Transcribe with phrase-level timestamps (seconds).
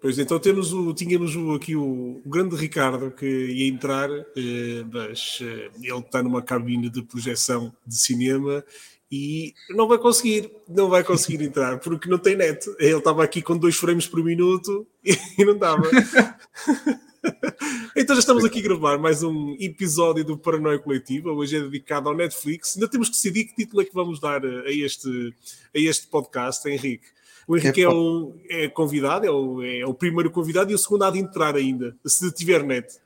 [0.00, 4.82] Pois então temos o, tínhamos o, aqui o, o, grande Ricardo que ia entrar, eh,
[4.90, 8.64] mas eh, ele está numa cabine de projeção de cinema
[9.12, 12.66] e não vai conseguir, não vai conseguir entrar porque não tem net.
[12.78, 15.82] Ele estava aqui com dois frames por minuto e, não dava.
[17.94, 21.30] então já estamos aqui a gravar mais um episódio do Paranoia Coletiva.
[21.30, 22.74] Hoje é dedicado ao Netflix.
[22.74, 25.34] Ainda temos que decidir que título é que vamos dar a este,
[25.74, 27.19] a este podcast, Henrique.
[27.46, 30.78] O Henrique é, é o é convidado, é o, é o primeiro convidado e o
[30.78, 32.98] segundo há de entrar ainda, se tiver net.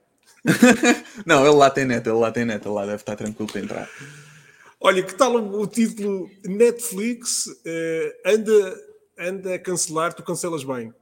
[1.25, 3.61] não, ele lá tem net, ele lá tem net, ele lá deve estar tranquilo para
[3.61, 3.89] entrar.
[4.81, 8.81] Olha, que tal o título Netflix uh, anda,
[9.19, 10.93] anda a cancelar, tu cancelas bem.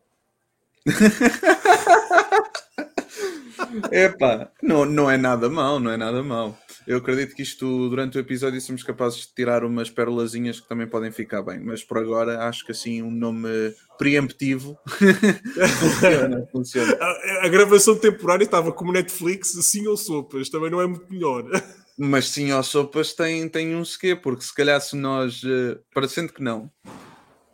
[3.91, 6.59] Epá, não, não é nada mal, não é nada mal.
[6.87, 10.87] Eu acredito que isto, durante o episódio, somos capazes de tirar umas perolazinhas que também
[10.87, 13.49] podem ficar bem, mas por agora acho que assim um nome
[13.99, 14.77] preemptivo
[15.79, 16.49] funciona.
[16.51, 16.99] funciona.
[17.01, 21.45] A, a, gravação temporária estava como Netflix, sim ou sopas, também não é muito melhor.
[21.97, 26.33] Mas sim ou sopas tem, tem um sequê, porque se calhar se nós, uh, parecendo
[26.33, 26.71] que não,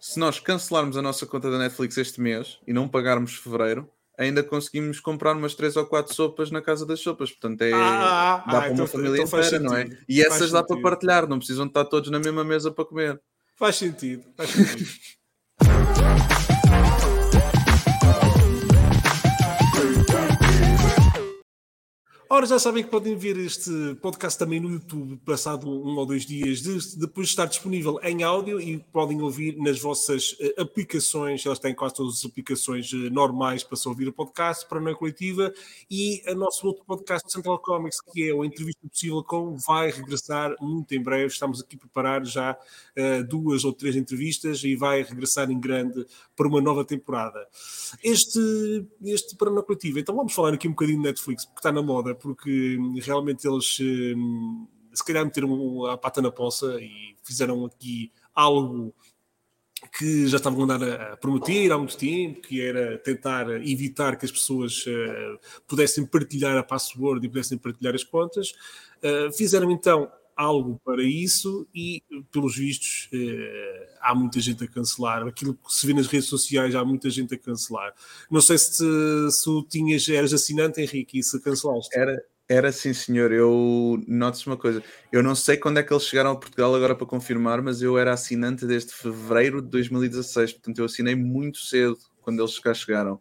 [0.00, 4.42] se nós cancelarmos a nossa conta da Netflix este mês e não pagarmos fevereiro, ainda
[4.42, 7.30] conseguimos comprar umas 3 ou 4 sopas na casa das sopas.
[7.30, 9.88] Portanto, é, ah, dá ah, para então, uma família então inteira, não é?
[10.08, 13.20] E essas dá para partilhar, não precisam estar todos na mesma mesa para comer.
[13.56, 14.90] Faz sentido, faz sentido.
[22.30, 23.70] Ora, já sabem que podem ver este
[24.02, 28.22] podcast também no YouTube, passado um ou dois dias, de, depois de estar disponível em
[28.22, 33.10] áudio e podem ouvir nas vossas uh, aplicações, elas têm quase todas as aplicações uh,
[33.10, 35.50] normais para se ouvir o podcast, para a Coletiva,
[35.90, 40.54] e o nosso outro podcast, Central Comics, que é o Entrevista Possível com, vai regressar
[40.60, 41.32] muito em breve.
[41.32, 46.06] Estamos aqui a preparar já uh, duas ou três entrevistas e vai regressar em grande
[46.36, 47.48] para uma nova temporada.
[48.04, 48.38] Este,
[49.02, 51.80] este para a Coletiva, então vamos falar aqui um bocadinho de Netflix, porque está na
[51.80, 58.12] moda porque realmente eles hum, se calhar meteram a pata na poça e fizeram aqui
[58.34, 58.94] algo
[59.96, 64.24] que já estavam a andar a prometer há muito tempo, que era tentar evitar que
[64.24, 68.52] as pessoas uh, pudessem partilhar a password e pudessem partilhar as contas.
[69.02, 72.00] Uh, fizeram então algo para isso e,
[72.30, 75.26] pelos vistos, uh, há muita gente a cancelar.
[75.26, 77.92] Aquilo que se vê nas redes sociais, há muita gente a cancelar.
[78.30, 81.90] Não sei se, se tu tinhas, eras assinante, Henrique, e se cancelaste.
[81.98, 82.16] Era,
[82.48, 83.32] era sim, senhor.
[83.32, 84.80] Eu noto-se uma coisa.
[85.10, 87.98] Eu não sei quando é que eles chegaram a Portugal agora para confirmar, mas eu
[87.98, 90.52] era assinante desde fevereiro de 2016.
[90.52, 93.20] Portanto, eu assinei muito cedo quando eles cá chegaram.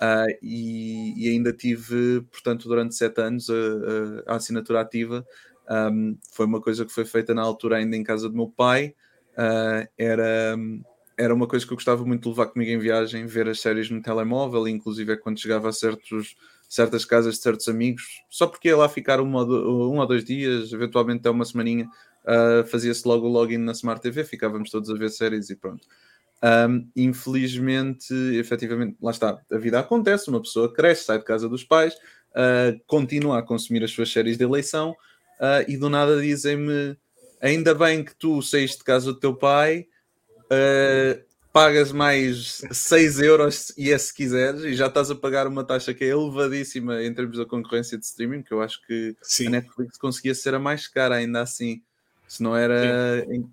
[0.00, 5.26] Uh, e, e, ainda tive, portanto, durante sete anos a, a assinatura ativa.
[5.70, 8.94] Um, foi uma coisa que foi feita na altura ainda em casa do meu pai
[9.38, 10.56] uh, era,
[11.16, 13.90] era uma coisa que eu gostava muito de levar comigo em viagem, ver as séries
[13.90, 16.36] no telemóvel, inclusive é quando chegava a certos,
[16.68, 20.24] certas casas de certos amigos, só porque ia lá ficar um do, um ou dois
[20.24, 21.88] dias, eventualmente até uma semaninha,
[22.24, 25.86] uh, fazia-se logo o login na Smart TV, ficávamos todos a ver séries e pronto.
[26.42, 31.64] Um, infelizmente, efetivamente, lá está, a vida acontece, uma pessoa cresce, sai de casa dos
[31.64, 34.94] pais, uh, continua a consumir as suas séries de eleição
[35.40, 36.96] uh, e do nada dizem-me
[37.40, 39.86] ainda bem que tu saíste de casa do teu pai,
[40.44, 41.22] uh,
[41.52, 45.94] pagas mais 6 euros e é se quiseres, e já estás a pagar uma taxa
[45.94, 49.48] que é elevadíssima em termos da concorrência de streaming, que eu acho que Sim.
[49.48, 51.82] a Netflix conseguia ser a mais cara ainda assim.
[52.26, 53.24] Se não era.
[53.24, 53.48] Sim.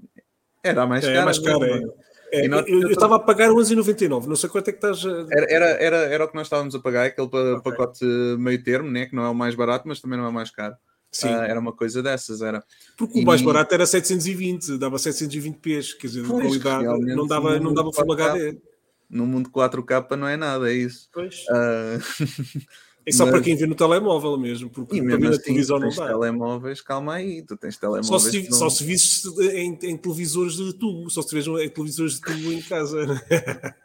[0.62, 1.26] Era a mais é, cara.
[1.26, 2.06] Mais cara é.
[2.32, 5.06] É, eu estava a pagar 11,99, não sei quanto é que estás.
[5.06, 5.28] A...
[5.32, 7.62] Era, era, era, era o que nós estávamos a pagar, aquele okay.
[7.64, 8.04] pacote
[8.38, 9.06] meio termo, né?
[9.06, 10.76] que não é o mais barato, mas também não é o mais caro.
[11.16, 11.30] Sim.
[11.30, 12.62] Uh, era uma coisa dessas, era.
[12.98, 17.58] Porque o mais barato era 720, dava 720 p's, quer dizer, de qualidade, não dava,
[17.58, 18.58] não dava Full HD.
[19.10, 21.08] No mundo 4K não é nada, é isso.
[21.14, 21.46] Pois.
[21.50, 22.66] Uh...
[23.08, 23.36] É só mas...
[23.36, 26.08] para quem vê no telemóvel mesmo, porque mesmo para assim, na televisão não dá.
[26.08, 28.08] telemóveis, calma aí, tu tens telemóveis.
[28.08, 28.58] Só se, não...
[28.58, 32.52] só se visses em, em, televisores de tubo, só se vejam em televisores de tubo
[32.52, 33.06] em casa.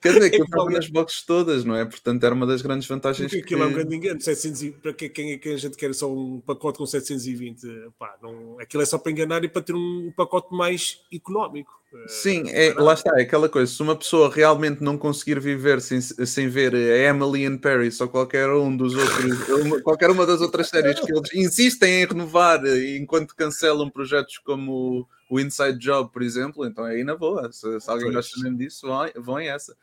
[0.00, 1.84] Quer dizer, que eu estava nas boxes todas, não é?
[1.84, 3.30] Portanto, era uma das grandes vantagens.
[3.30, 3.66] Porque aquilo que...
[3.66, 4.20] é um grande engano.
[4.20, 7.66] 700, para quem é que a gente quer só um pacote com 720?
[7.98, 11.82] Pá, não, aquilo é só para enganar e para ter um pacote mais económico.
[12.06, 13.70] Sim, é, lá está, é aquela coisa.
[13.70, 16.78] Se uma pessoa realmente não conseguir viver sem, sem ver a
[17.10, 19.38] Emily in Paris ou qualquer um dos outros,
[19.84, 25.40] qualquer uma das outras séries que eles insistem em renovar enquanto cancelam projetos como o
[25.40, 27.50] Inside Job, por exemplo, então é aí na boa.
[27.50, 29.74] Se, se alguém gosta mesmo disso, vão, vão em essa.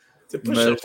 [0.46, 0.80] Mas...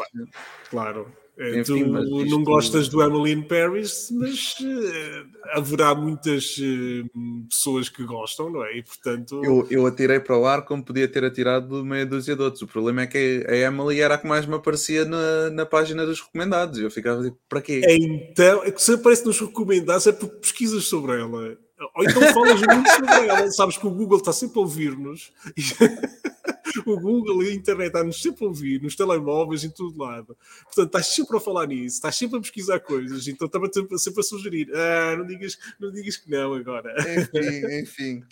[0.71, 1.07] Claro.
[1.37, 2.31] É, Enfim, tu isto...
[2.31, 8.65] não gostas do Emily in Paris, mas uh, haverá muitas uh, pessoas que gostam, não
[8.65, 8.79] é?
[8.79, 9.45] E portanto.
[9.45, 12.63] Eu, eu atirei para o ar como podia ter atirado meia dúzia de outros.
[12.63, 16.07] O problema é que a Emily era a que mais me aparecia na, na página
[16.07, 16.79] dos recomendados.
[16.79, 17.83] E eu ficava tipo, para quê?
[17.87, 21.59] Então, é que se aparece nos recomendados é porque pesquisas sobre ela.
[21.95, 23.51] Ou então falas muito sobre ela.
[23.51, 25.33] Sabes que o Google está sempre a ouvir-nos.
[26.87, 30.37] o Google e a internet está-nos sempre a ouvir, nos telemóveis, em todo lado.
[30.65, 34.23] Portanto, estás sempre a falar nisso, estás sempre a pesquisar coisas, então estava sempre, a
[34.23, 34.71] sugerir.
[34.75, 36.95] Ah, não digas, não digas que não agora.
[37.01, 38.25] Enfim, enfim.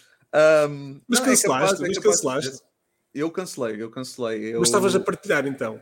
[0.69, 2.63] Um, mas não, cancelaste, é capaz, mas é cancelaste.
[3.15, 4.55] Eu cancelei, eu cancelei.
[4.55, 4.61] Eu...
[4.61, 5.81] Mas estavas a partilhar então?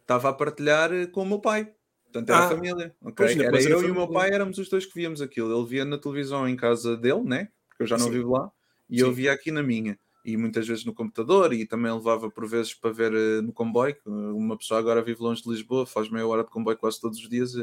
[0.00, 1.72] Estava a partilhar com o meu pai.
[2.12, 2.94] Portanto, era ah, família.
[3.02, 3.26] Okay?
[3.40, 5.56] Era eu era e o meu pai, éramos os dois que víamos aquilo.
[5.56, 7.48] Ele via na televisão em casa dele, né?
[7.68, 8.12] Porque eu já não Sim.
[8.12, 8.50] vivo lá.
[8.88, 9.04] E Sim.
[9.04, 12.74] eu via aqui na minha e muitas vezes no computador e também levava por vezes
[12.74, 13.96] para ver uh, no comboio.
[14.04, 17.28] Uma pessoa agora vive longe de Lisboa, faz meia hora de comboio quase todos os
[17.28, 17.54] dias.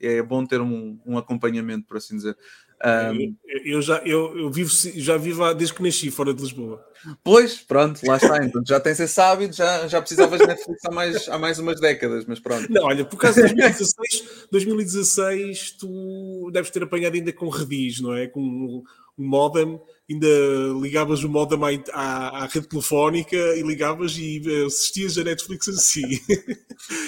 [0.00, 2.36] É, é bom ter um, um acompanhamento, por assim dizer.
[2.82, 6.82] Um, eu, eu, já, eu, eu, vivo, já vivo desde que nasci fora de Lisboa.
[7.22, 8.42] Pois, pronto, lá está.
[8.44, 11.78] Então já tens esse hábito, já, já precisavas de Netflix há mais, há mais umas
[11.78, 12.70] décadas, mas pronto.
[12.70, 18.14] Não, olha, por causa de 2016, 2016 tu deves ter apanhado ainda com redis, não
[18.14, 18.26] é?
[18.26, 18.82] Com um
[19.18, 19.78] modem
[20.10, 20.26] ainda
[20.80, 21.58] ligavas o modem
[21.92, 26.04] à, à, rede telefónica e ligavas e assistias a Netflix assim.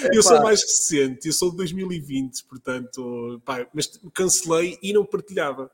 [0.03, 5.05] É, eu sou mais recente, eu sou de 2020, portanto, pá, mas cancelei e não
[5.05, 5.69] partilhava.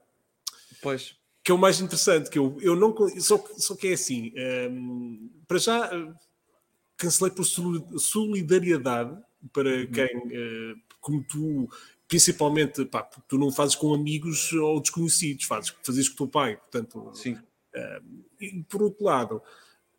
[0.82, 1.16] Pois.
[1.44, 2.96] Que é o mais interessante, que eu, eu não.
[3.20, 4.34] Só, só que é assim,
[4.70, 5.90] um, para já
[6.98, 9.18] cancelei por solidariedade
[9.54, 9.92] para uhum.
[9.92, 11.70] quem, uh, como tu,
[12.10, 16.58] principalmente, pá, tu não fazes com amigos ou desconhecidos, fazes, fazes com o teu pai,
[16.58, 17.12] portanto...
[17.14, 17.34] Sim.
[17.34, 19.42] Uh, e por outro lado,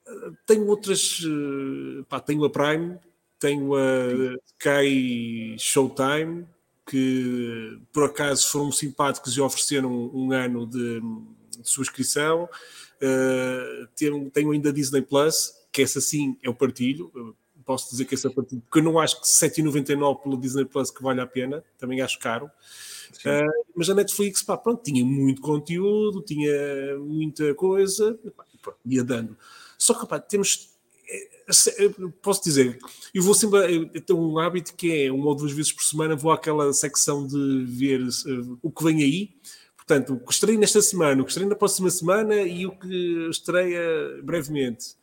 [0.06, 2.98] uh, tenho outras, uh, pá, tenho a Prime,
[3.38, 6.46] tenho a Sky Showtime,
[6.84, 12.48] que por acaso foram simpáticos e ofereceram um, um ano de, de, subscrição.
[13.00, 17.36] Uh, tenho, tenho ainda a Disney Plus, que essa sim o partilho
[17.70, 21.00] posso dizer que essa partida, porque eu não acho que 7,99 pelo Disney Plus que
[21.00, 22.46] vale a pena, também acho caro.
[23.20, 28.44] Uh, mas a Netflix, pá, pronto, tinha muito conteúdo, tinha muita coisa, pá,
[28.84, 29.38] ia dando.
[29.78, 30.70] Só que, pá, temos.
[31.08, 31.88] É, é,
[32.20, 32.76] posso dizer,
[33.14, 33.88] eu vou sempre.
[33.94, 37.24] Eu tenho um hábito que é uma ou duas vezes por semana vou àquela secção
[37.24, 39.30] de ver uh, o que vem aí.
[39.76, 43.28] Portanto, o que estreia nesta semana, o que estreia na próxima semana e o que
[43.30, 44.98] estreia brevemente.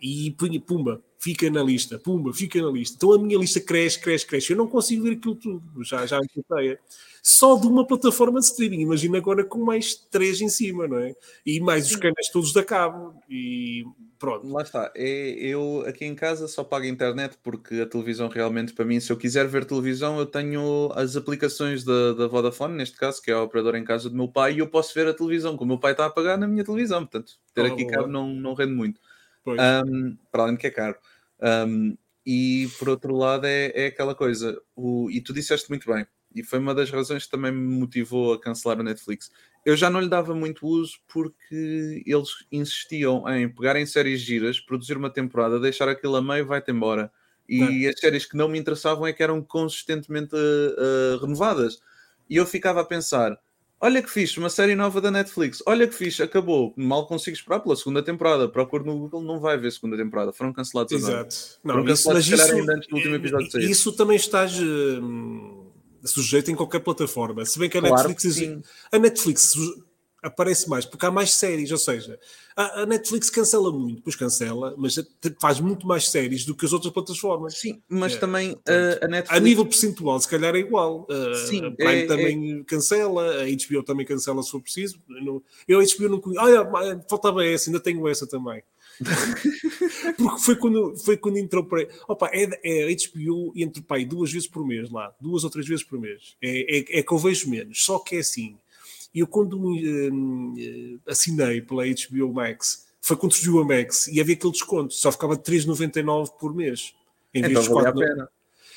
[0.00, 0.34] E
[0.66, 2.96] pumba, fica na lista, pumba, fica na lista.
[2.96, 4.52] Então a minha lista cresce, cresce, cresce.
[4.52, 6.78] Eu não consigo ver aquilo tudo, já, já me chateia.
[7.22, 11.14] Só de uma plataforma de streaming, imagina agora com mais três em cima, não é?
[11.46, 13.14] E mais os canais todos da cabo.
[13.30, 13.82] E
[14.18, 14.46] pronto.
[14.46, 14.92] Lá está.
[14.94, 19.00] É, eu aqui em casa só pago a internet porque a televisão realmente, para mim,
[19.00, 23.30] se eu quiser ver televisão, eu tenho as aplicações da, da Vodafone, neste caso, que
[23.30, 25.72] é a operadora em casa do meu pai, e eu posso ver a televisão, como
[25.72, 27.06] o meu pai está a pagar na minha televisão.
[27.06, 29.00] Portanto, ter aqui cabo não, não rende muito.
[29.46, 30.96] Um, para além de que é caro.
[31.40, 31.96] Um,
[32.26, 36.42] e por outro lado, é, é aquela coisa, o, e tu disseste muito bem, e
[36.42, 39.30] foi uma das razões que também me motivou a cancelar o Netflix.
[39.64, 44.96] Eu já não lhe dava muito uso porque eles insistiam em pegarem séries giras, produzir
[44.96, 47.10] uma temporada, deixar aquilo a meio, vai-te embora.
[47.48, 51.78] E as séries que não me interessavam é que eram consistentemente uh, uh, renovadas.
[52.28, 53.38] E eu ficava a pensar:
[53.84, 55.62] Olha que fixe, uma série nova da Netflix.
[55.66, 56.72] Olha que fixe, acabou.
[56.74, 58.48] Mal consigo esperar pela segunda temporada.
[58.48, 60.32] Procuro no Google, não vai ver segunda temporada.
[60.32, 61.12] Foram cancelados Exato.
[61.12, 61.28] agora.
[61.62, 65.66] Não, Foram cancelados, isso, ainda antes do último episódio de Isso também estás uh,
[66.02, 67.44] sujeito em qualquer plataforma.
[67.44, 68.38] Se bem que a claro Netflix...
[68.38, 69.54] Que a Netflix
[70.24, 72.18] aparece mais, porque há mais séries, ou seja,
[72.56, 74.94] a, a, Netflix cancela muito, pois cancela, mas
[75.40, 77.58] faz muito mais séries do que as outras plataformas.
[77.58, 79.38] Sim, mas é, também portanto, a, a Netflix...
[79.38, 81.06] A nível percentual, se calhar é igual.
[81.48, 82.64] Sim, a Prime é, também é...
[82.64, 84.98] cancela, a HBO também cancela se for preciso.
[85.68, 86.42] Eu a HBO não conheço.
[86.42, 88.62] Olha, faltava essa, ainda tenho essa também.
[90.16, 91.86] Porque foi quando, foi quando entrou para.
[92.08, 95.84] Opa, é, é HBO entre pai duas vezes por mês lá, duas ou três vezes
[95.84, 96.36] por mês.
[96.40, 97.84] É, é, é que eu vejo menos.
[97.84, 98.56] Só que é assim
[99.14, 104.34] e eu, quando uh, assinei pela HBO Max, foi quando surgiu a Max e havia
[104.34, 106.94] aquele desconto, só ficava 3,99 por mês.
[107.32, 108.28] Em vez então, de 4, a pena.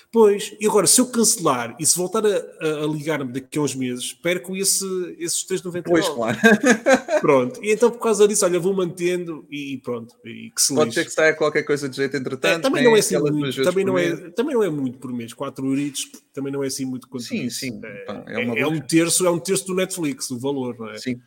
[0.10, 3.76] Pois, e agora, se eu cancelar e se voltar a, a ligar-me daqui a uns
[3.76, 4.86] meses, perco esse,
[5.20, 5.84] esses 3,99.
[5.84, 6.38] Pois, claro.
[7.20, 10.16] pronto, e então por causa disso, olha, vou mantendo e pronto.
[10.26, 12.60] E que se Pode ser que saia qualquer coisa de jeito entretanto.
[12.60, 15.34] É, também, não é assim muito, também, não é, também não é muito por mês,
[15.34, 17.60] 4 euros também não é assim muito quanto Sim, isso.
[17.60, 17.82] sim.
[17.84, 20.98] É, é, é, é um terço, é um terço do Netflix, o valor, não é?
[20.98, 21.20] Sim.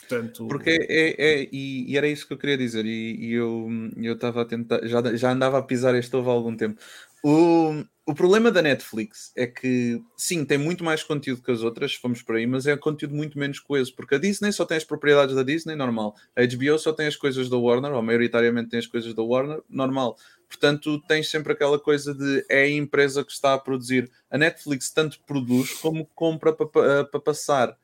[0.00, 0.48] Portanto...
[0.48, 3.68] Porque é, é, é e, e, era isso que eu queria dizer, e, e eu
[3.96, 6.80] estava a tentar, já, já andava a pisar este ovo há algum tempo
[7.22, 11.94] O, o problema da Netflix é que, sim, tem muito mais conteúdo que as outras,
[11.94, 14.84] fomos por aí, mas é conteúdo muito menos coeso, porque a Disney só tem as
[14.84, 16.16] propriedades da Disney, normal.
[16.36, 19.62] A HBO só tem as coisas da Warner, ou maioritariamente tem as coisas da Warner,
[19.70, 20.16] normal.
[20.48, 24.10] Portanto, tens sempre aquela coisa de é a empresa que está a produzir.
[24.28, 27.76] A Netflix tanto produz como compra para pa passar.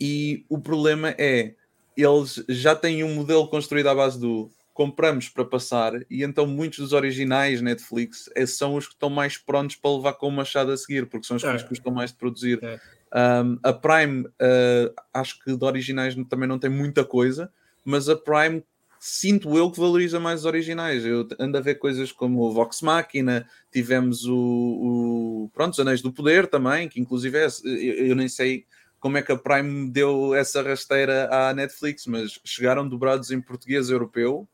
[0.00, 1.54] E o problema é,
[1.96, 6.80] eles já têm um modelo construído à base do compramos para passar e então muitos
[6.80, 10.72] dos originais Netflix é, são os que estão mais prontos para levar com o machado
[10.72, 11.62] a seguir, porque são os que é.
[11.62, 12.58] custam mais de produzir.
[12.60, 12.80] É.
[13.16, 17.50] Um, a Prime, uh, acho que de originais também não tem muita coisa,
[17.84, 18.64] mas a Prime
[18.98, 21.04] sinto eu que valoriza mais os originais.
[21.04, 26.02] Eu ando a ver coisas como o Vox Machina, tivemos o, o pronto, os Anéis
[26.02, 28.66] do Poder também, que inclusive é, eu, eu nem sei
[28.98, 33.90] como é que a Prime deu essa rasteira à Netflix, mas chegaram dobrados em português
[33.90, 34.48] europeu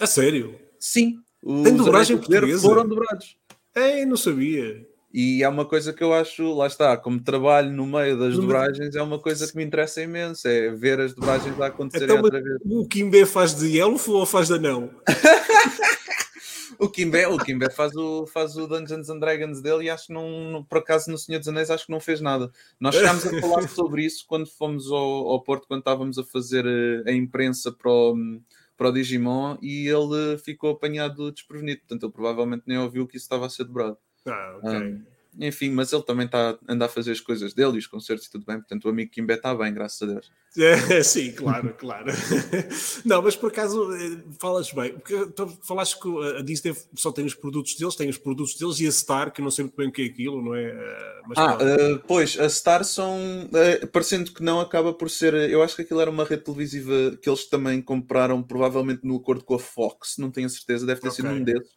[0.00, 0.58] a sério?
[0.78, 1.18] Sim.
[1.64, 2.62] Tem dobragem portuguesa?
[2.62, 3.36] Foram dobrados.
[3.74, 4.86] É, não sabia.
[5.12, 8.96] E é uma coisa que eu acho, lá está, como trabalho no meio das dobragens,
[8.96, 12.42] é uma coisa que me interessa imenso, é ver as dobragens lá acontecerem então, outra
[12.42, 12.58] vez.
[12.64, 14.88] O Kimbe faz de elfo ou faz de anão?
[16.78, 20.14] o Kimbe, o Kimbe faz, o, faz o Dungeons and Dragons dele e acho que
[20.14, 22.50] não, por acaso no Senhor dos Anéis acho que não fez nada.
[22.80, 26.64] Nós chegámos a falar sobre isso quando fomos ao, ao Porto, quando estávamos a fazer
[26.64, 28.16] eh, a imprensa para o
[28.76, 31.80] para o Digimon e ele ficou apanhado desprevenido.
[31.80, 33.98] Portanto, ele provavelmente nem ouviu que isso estava a ser dobrado.
[34.26, 34.78] Ah, ok.
[34.78, 35.04] Um,
[35.38, 38.26] enfim, mas ele também está a andar a fazer as coisas dele e os concertos
[38.26, 38.58] e tudo bem.
[38.58, 40.30] Portanto, o amigo Kimbe está bem, graças a Deus.
[40.58, 42.12] É, sim, claro, claro.
[43.04, 46.08] não, mas por acaso eh, falas bem, porque tu falaste que
[46.38, 49.40] a Disney só tem os produtos deles, tem os produtos deles e a Star, que
[49.40, 50.64] não sei muito bem o que é aquilo, não é?
[50.64, 55.32] Eh, mas, ah, uh, pois, a Star são, uh, parecendo que não acaba por ser,
[55.34, 59.44] eu acho que aquilo era uma rede televisiva que eles também compraram, provavelmente no acordo
[59.44, 61.22] com a Fox, não tenho a certeza, deve ter okay.
[61.22, 61.70] sido um desses,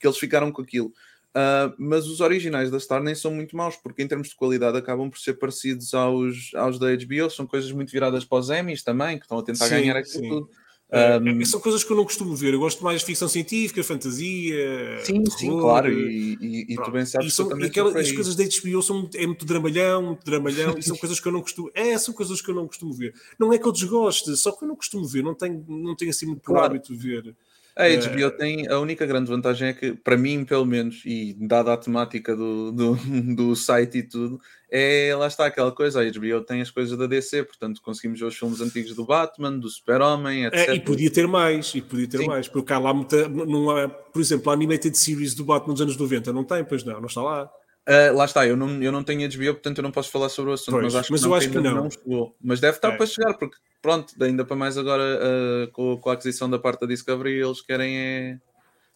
[0.00, 0.92] que eles ficaram com aquilo.
[1.34, 4.76] Uh, mas os originais da Star nem são muito maus, porque em termos de qualidade
[4.76, 8.82] acabam por ser parecidos aos, aos da HBO, são coisas muito viradas para os Emmys
[8.82, 10.28] também, que estão a tentar sim, ganhar aquilo sim.
[10.28, 10.50] tudo.
[10.92, 12.52] Um, é, são coisas que eu não costumo ver.
[12.52, 14.98] Eu gosto mais de ficção científica, fantasia.
[15.02, 15.90] Sim, terror, sim, claro.
[15.90, 18.98] E, e, e tu bem sabes e são, e aquelas, as coisas da HBO são
[18.98, 21.70] muito, é muito dramalhão, muito dramalhão, e são coisas que eu não costumo.
[21.72, 23.14] É, são coisas que eu não costumo ver.
[23.40, 26.10] Não é que eu desgoste, só que eu não costumo ver, não tenho, não tenho
[26.10, 26.66] assim muito claro.
[26.66, 27.34] hábito de ver.
[27.74, 31.72] A HBO tem a única grande vantagem é que, para mim, pelo menos, e dada
[31.72, 32.94] a temática do, do,
[33.34, 34.38] do site e tudo,
[34.70, 36.00] é lá está aquela coisa.
[36.00, 39.58] A HBO tem as coisas da DC, portanto, conseguimos ver os filmes antigos do Batman,
[39.58, 40.68] do Super-Homem, etc.
[40.68, 42.26] É, e podia ter mais, e podia ter Sim.
[42.26, 43.26] mais, porque há lá muita.
[43.28, 46.84] Não há, por exemplo, a Animated Series do Batman dos anos 90 não tem, pois
[46.84, 47.50] não, não está lá.
[47.88, 50.52] Uh, lá está, eu não, eu não tenho HBO, portanto eu não posso falar sobre
[50.52, 51.74] o assunto, pois, mas acho mas que, não, acho que não.
[51.74, 52.36] não chegou.
[52.40, 52.96] Mas deve estar é.
[52.96, 56.82] para chegar, porque pronto, ainda para mais agora uh, com, com, a aquisição da parte
[56.82, 58.38] da Discovery, eles querem é,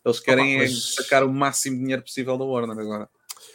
[0.04, 0.70] eles querem oh, mas...
[0.70, 3.08] é sacar o máximo de dinheiro possível da Warner agora.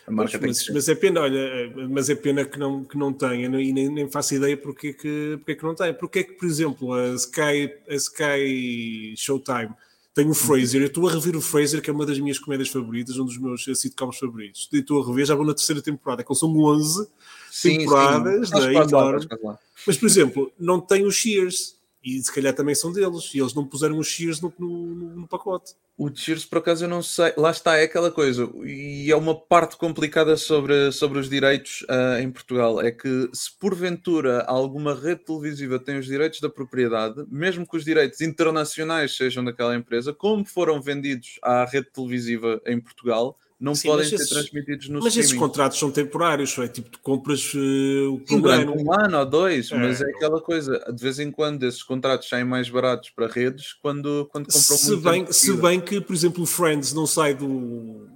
[0.09, 3.71] Mas, mas, mas, é pena, olha, mas é pena que não, que não tenha e
[3.71, 5.93] nem, nem faço ideia porque que, porque que não tem.
[5.93, 9.69] Porque é que, por exemplo, a Sky, a Sky Showtime
[10.13, 12.69] tem o Fraser, eu estou a rever o Fraser, que é uma das minhas comédias
[12.69, 14.67] favoritas, um dos meus sitcoms favoritos.
[14.71, 17.07] E estou a rever, já vou na terceira temporada, que são 11
[17.49, 18.55] sim, temporadas, sim.
[18.55, 19.57] Né.
[19.87, 23.53] Mas, por exemplo, não tem os Shears, e se calhar também são deles, e eles
[23.53, 25.73] não puseram os Shears no, no, no pacote.
[25.97, 27.31] O Cheers, por acaso, eu não sei.
[27.37, 28.49] Lá está, é aquela coisa.
[28.63, 32.81] E é uma parte complicada sobre, sobre os direitos uh, em Portugal.
[32.81, 37.85] É que se porventura alguma rede televisiva tem os direitos da propriedade, mesmo que os
[37.85, 43.89] direitos internacionais sejam daquela empresa, como foram vendidos à rede televisiva em Portugal, não Sim,
[43.89, 48.13] podem ser esses, transmitidos no Mas esses contratos são temporários, é tipo, tu compras uh,
[48.13, 49.77] o durante um ano ou dois, é.
[49.77, 53.73] mas é aquela coisa, de vez em quando esses contratos saem mais baratos para redes
[53.73, 58.07] quando, quando compram se bem, Se bem que, por exemplo, o Friends não sai do,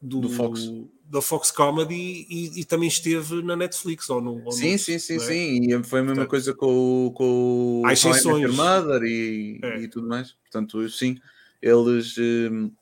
[0.00, 0.70] do, do Fox
[1.08, 4.98] da Fox Comedy e, e, também esteve na Netflix ou no, ou sim, no, sim,
[4.98, 5.18] sim, é?
[5.20, 8.52] sim, e foi a mesma Portanto, coisa com, com o exceções.
[8.52, 9.82] Mother e, é.
[9.82, 10.32] e tudo mais.
[10.32, 11.16] Portanto, sim,
[11.62, 12.72] eles hum,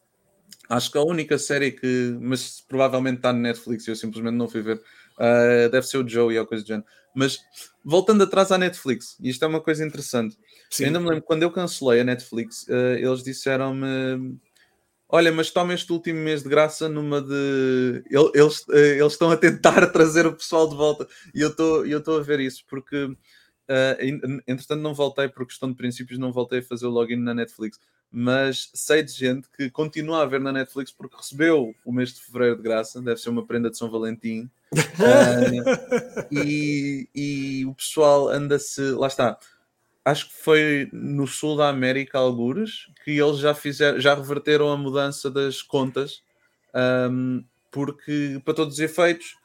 [0.68, 4.48] Acho que a única série que, mas provavelmente está no Netflix e eu simplesmente não
[4.48, 6.86] fui ver, uh, deve ser o Joey ou coisa do género.
[7.14, 7.38] Mas
[7.84, 10.36] voltando atrás à Netflix, e isto é uma coisa interessante.
[10.70, 10.86] Sim.
[10.86, 14.38] Ainda me lembro quando eu cancelei a Netflix, uh, eles disseram-me:
[15.08, 18.02] Olha, mas toma este último mês de graça numa de.
[18.10, 21.48] Eles, uh, eles estão a tentar trazer o pessoal de volta e eu
[21.98, 23.04] estou a ver isso porque.
[23.66, 27.32] Uh, entretanto, não voltei por questão de princípios, não voltei a fazer o login na
[27.32, 27.78] Netflix
[28.16, 32.22] mas sei de gente que continua a ver na Netflix porque recebeu o mês de
[32.22, 34.48] fevereiro de graça, deve ser uma prenda de São Valentim.
[34.72, 39.36] uh, e, e, o pessoal anda-se, lá está.
[40.04, 44.76] Acho que foi no sul da América, algures, que eles já fizeram, já reverteram a
[44.76, 46.22] mudança das contas
[47.10, 49.36] um, porque, para todos os efeitos,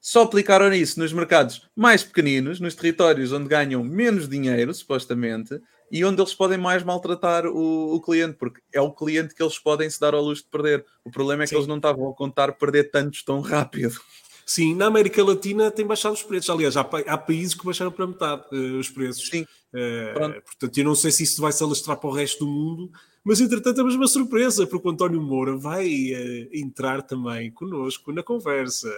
[0.00, 5.60] só aplicaram isso nos mercados mais pequeninos, nos territórios onde ganham menos dinheiro, supostamente,
[5.90, 9.58] e onde eles podem mais maltratar o, o, cliente, porque é o cliente que eles
[9.58, 10.84] podem se dar ao luxo de perder.
[11.04, 11.56] O problema é que Sim.
[11.56, 13.98] eles não estavam a contar perder tantos tão rápido.
[14.44, 16.48] Sim, na América Latina tem baixado os preços.
[16.48, 19.28] Aliás, há, há países que baixaram para metade uh, os preços.
[19.28, 19.42] Sim.
[19.74, 22.90] Uh, portanto, eu não sei se isso vai se alastrar para o resto do mundo,
[23.22, 28.22] mas entretanto temos uma surpresa, porque o António Moura vai uh, entrar também conosco na
[28.22, 28.88] conversa.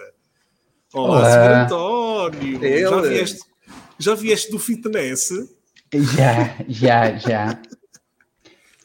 [0.93, 1.31] Olá, Olá.
[1.31, 1.65] Sr.
[1.65, 2.63] António!
[2.63, 2.81] Ele.
[2.81, 3.39] Já vieste,
[3.99, 5.31] já vieste do fitness?
[5.93, 7.61] Já, já, já.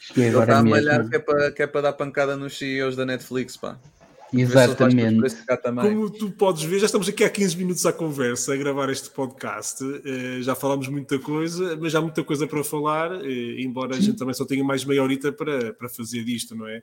[0.00, 2.96] Cheguei agora está a malhar que é, para, que é para dar pancada nos CEOs
[2.96, 3.78] da Netflix, pá.
[4.32, 5.30] Exatamente.
[5.88, 9.08] Como tu podes ver, já estamos aqui há 15 minutos à conversa, a gravar este
[9.10, 9.82] podcast.
[9.84, 14.18] Uh, já falámos muita coisa, mas há muita coisa para falar, uh, embora a gente
[14.18, 16.78] também só tenha mais meia horita para, para fazer disto, não é?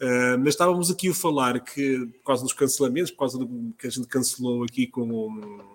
[0.00, 3.86] Uh, mas estávamos aqui a falar que, por causa dos cancelamentos, por causa do que
[3.86, 5.73] a gente cancelou aqui com, com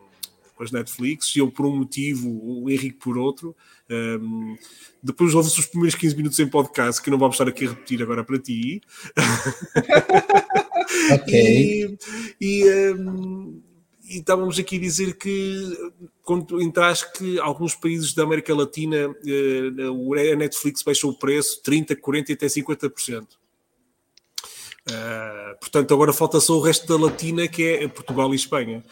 [0.63, 3.55] as Netflix, eu por um motivo, o Henrique por outro.
[3.89, 4.55] Um,
[5.01, 8.01] depois houve-se os primeiros 15 minutos em podcast, que não vamos estar aqui a repetir
[8.01, 8.81] agora para ti.
[11.11, 11.33] Ok.
[11.33, 11.97] E,
[12.41, 13.61] e, um,
[14.03, 15.91] e, estávamos aqui a dizer que
[16.23, 21.95] quando entraste que alguns países da América Latina uh, a Netflix baixou o preço 30,
[21.95, 23.23] 40 e até 50%.
[24.89, 28.83] Uh, portanto, agora falta só o resto da Latina, que é Portugal e Espanha.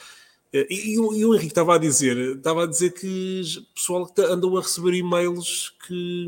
[0.54, 3.42] Uh, e, e, o, Henrique estava a dizer, estava a dizer que
[3.75, 6.27] pessoal andou a receber e-mails que.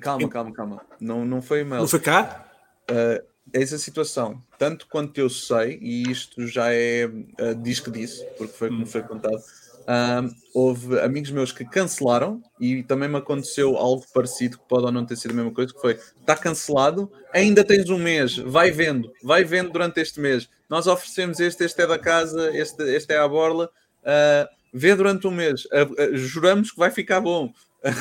[0.00, 0.80] Calma, calma, calma.
[1.00, 1.80] Não, não foi e-mail.
[1.80, 2.48] Não foi cá?
[2.90, 8.24] Uh, essa situação, tanto quanto eu sei, e isto já é uh, diz que disse,
[8.38, 9.42] porque foi como foi contado,
[9.82, 14.92] uh, houve amigos meus que cancelaram e também me aconteceu algo parecido, que pode ou
[14.92, 18.70] não ter sido a mesma coisa, que foi, está cancelado, ainda tens um mês, vai
[18.70, 20.48] vendo, vai vendo durante este mês.
[20.68, 23.66] Nós oferecemos este, este é da casa, este, este é a borla,
[24.02, 27.52] uh, vê durante um mês, uh, juramos que vai ficar bom.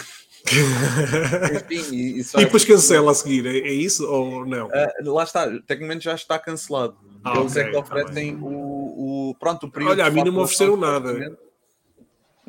[1.72, 4.70] Enfim, e, e, depois cancela a seguir, é, é isso ou não?
[5.04, 6.98] Lá está, tecnicamente já está cancelado.
[7.24, 9.92] Ah, Eles okay, é que tá oferecem tá o, o, pronto, o período.
[9.92, 11.38] Olha, a mim não me ofereceram nada.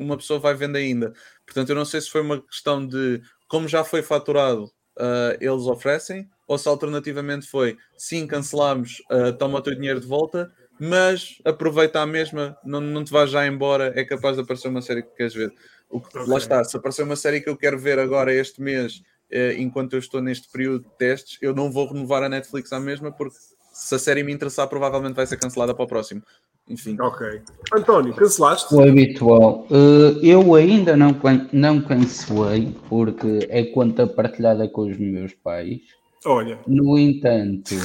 [0.03, 1.13] Uma pessoa vai vendo ainda.
[1.45, 4.65] Portanto, eu não sei se foi uma questão de como já foi faturado,
[4.97, 10.07] uh, eles oferecem, ou se alternativamente foi sim, cancelamos, uh, toma o teu dinheiro de
[10.07, 14.67] volta, mas aproveita a mesma, não, não te vais já embora, é capaz de aparecer
[14.67, 15.53] uma série que queres ver.
[15.89, 16.31] O que, okay.
[16.31, 19.93] Lá está, se aparecer uma série que eu quero ver agora este mês, eh, enquanto
[19.93, 23.37] eu estou neste período de testes, eu não vou renovar a Netflix à mesma, porque
[23.71, 26.23] se a série me interessar, provavelmente vai ser cancelada para o próximo.
[26.69, 26.95] Enfim.
[26.99, 27.41] Ok.
[27.73, 28.73] António, cancelaste?
[28.73, 29.67] O habitual.
[29.69, 31.15] Uh, eu ainda não,
[31.51, 35.81] não cancelei, porque é conta partilhada com os meus pais.
[36.25, 36.59] Olha.
[36.65, 37.75] No entanto.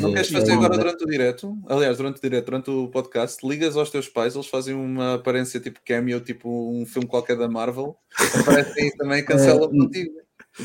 [0.00, 1.58] Não queres fazer agora durante o direto?
[1.68, 5.58] Aliás, durante o direto, durante o podcast, ligas aos teus pais, eles fazem uma aparência
[5.58, 7.96] tipo cameo, tipo um filme qualquer da Marvel,
[8.40, 10.12] aparecem também e cancelam uh, contigo.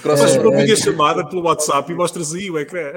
[0.02, 2.94] Fazes uma vídeo chamada pelo WhatsApp e mostras aí o ecrã.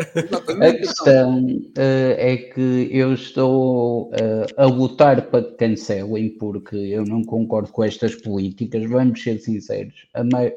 [0.61, 7.05] A questão uh, é que eu estou uh, a lutar para que cancelem, porque eu
[7.05, 8.89] não concordo com estas políticas.
[8.89, 10.09] Vamos ser sinceros.
[10.15, 10.57] A maioria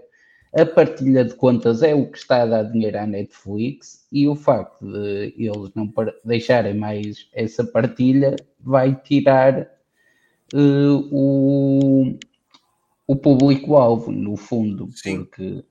[0.54, 4.36] a partilha de contas é o que está a dar dinheiro à Netflix e o
[4.36, 5.92] facto de eles não
[6.26, 9.70] deixarem mais essa partilha vai tirar
[10.54, 12.18] uh, o,
[13.06, 15.18] o público-alvo, no fundo, Sim.
[15.18, 15.64] porque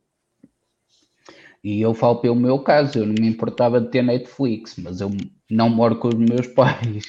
[1.62, 5.10] e eu falo pelo meu caso, eu não me importava de ter Netflix, mas eu
[5.50, 7.04] não moro com os meus pais.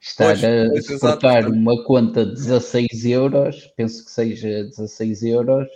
[0.00, 5.66] Estar pois, a suportar uma conta de 16 euros, penso que seja 16 euros,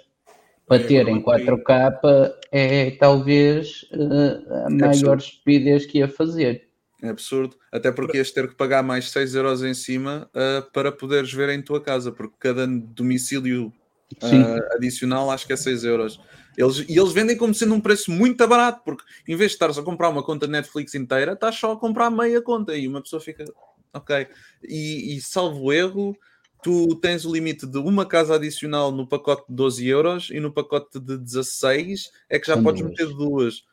[0.66, 6.68] para ter em 4K é talvez uh, a é maior estupidez que ia fazer.
[7.02, 10.92] É absurdo, até porque ias ter que pagar mais 6 euros em cima uh, para
[10.92, 13.72] poderes ver em tua casa, porque cada domicílio
[14.12, 16.20] uh, adicional acho que é 6 euros.
[16.56, 19.78] Eles, e eles vendem como sendo um preço muito barato, porque em vez de estares
[19.78, 23.20] a comprar uma conta Netflix inteira, estás só a comprar meia conta e uma pessoa
[23.20, 23.44] fica,
[23.92, 24.26] ok.
[24.62, 26.16] E, e salvo erro,
[26.62, 30.52] tu tens o limite de uma casa adicional no pacote de 12 euros e no
[30.52, 33.64] pacote de 16 é que já São podes meter duas.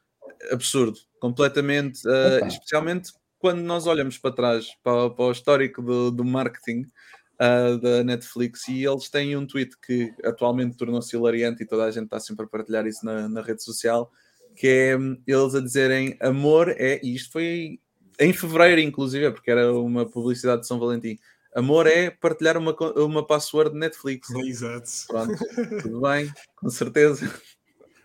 [0.52, 6.24] Absurdo, completamente, uh, especialmente quando nós olhamos para trás, para, para o histórico do, do
[6.24, 6.86] marketing
[7.40, 11.92] uh, da Netflix e eles têm um tweet que atualmente tornou-se hilariante e toda a
[11.92, 14.12] gente está sempre a partilhar isso na, na rede social,
[14.56, 17.80] que é hum, eles a dizerem amor é, e isto foi
[18.20, 21.18] em fevereiro inclusive, porque era uma publicidade de São Valentim,
[21.56, 24.30] Amor é partilhar uma, uma password de Netflix.
[24.30, 24.90] Exato.
[25.08, 25.36] Pronto,
[25.82, 27.26] tudo bem, com certeza.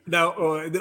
[0.07, 0.35] Não,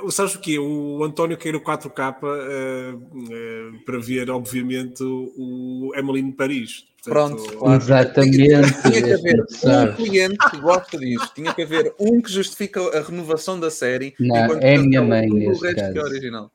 [0.04, 0.60] oh, sabes o quê?
[0.60, 6.86] O António quer o 4K uh, uh, para ver, obviamente, o Emily Paris.
[7.04, 7.82] Portanto, Pronto, claro.
[7.82, 8.82] exatamente.
[8.82, 13.02] Tinha que haver um cliente que gosta disto, tinha que haver um que justifica a
[13.02, 14.14] renovação da série.
[14.20, 15.30] Não, é a minha mãe.
[15.30, 15.94] O resto caso.
[15.94, 16.52] que é original.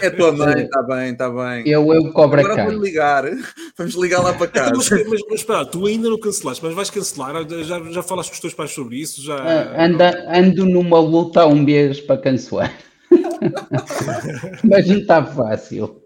[0.00, 1.68] É tua mãe, está bem, está bem.
[1.68, 3.24] Eu, eu cobro Agora vamos ligar,
[3.78, 4.72] vamos ligar lá para casa.
[4.74, 7.48] mas, mas, mas espera, tu ainda não cancelaste, mas vais cancelar?
[7.62, 9.22] Já, já falaste com os teus pais sobre isso?
[9.22, 9.36] Já...
[9.36, 12.76] Ah, anda, ando numa luta há um mês para cancelar.
[14.64, 16.02] mas não está fácil.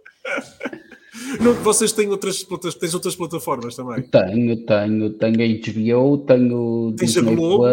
[1.40, 2.44] Não, vocês têm outras,
[2.78, 4.02] tens outras plataformas também?
[4.02, 5.10] Tenho, tenho.
[5.10, 7.64] Tenho HBO, tenho tens Disney a Globo,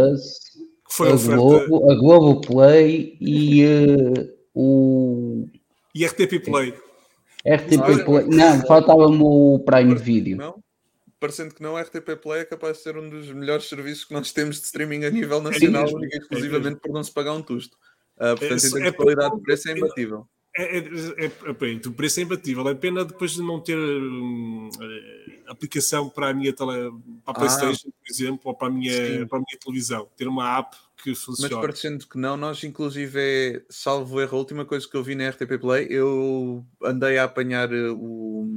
[0.95, 5.47] Plus, a Globo, a Globo Play e uh, o.
[5.93, 6.73] E RTP Play.
[7.45, 8.27] RTP Play.
[8.27, 10.37] Não, faltava-me o Prime Video.
[10.37, 10.63] Não?
[11.19, 14.31] Parecendo que não, RTP Play é capaz de ser um dos melhores serviços que nós
[14.31, 17.77] temos de streaming a nível nacional, é exclusivamente é por não se pagar um tusto.
[18.17, 20.27] Uh, portanto, é, em termos de qualidade de preço, é imbatível.
[20.55, 22.67] É, é, é, é, o preço é imbatível.
[22.69, 24.69] É pena depois de não ter hum,
[25.47, 26.91] aplicação para a minha tele,
[27.25, 27.33] para a ah.
[27.33, 30.07] PlayStation, por exemplo, ou para a minha, para a minha televisão.
[30.15, 31.53] Ter uma app que funciona.
[31.53, 35.15] Mas parecendo que não, nós inclusive, é, salvo erro, a última coisa que eu vi
[35.15, 38.47] na RTP Play, eu andei a apanhar eh, o,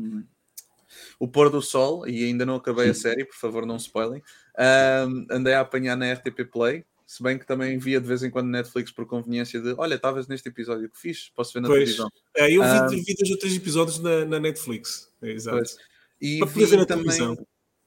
[1.19, 4.23] o pôr do sol e ainda não acabei a série, por favor não spoilem.
[4.57, 8.31] Um, andei a apanhar na RTP Play se bem que também via de vez em
[8.31, 11.79] quando Netflix por conveniência de olha, estavas neste episódio que fiz, posso ver na pois.
[11.79, 12.11] televisão.
[12.37, 15.09] É, eu vi, um, vi dois ou três episódios na, na Netflix.
[15.23, 15.59] É, exato.
[15.59, 15.77] Pois.
[16.21, 17.47] E Para ver na também, televisão.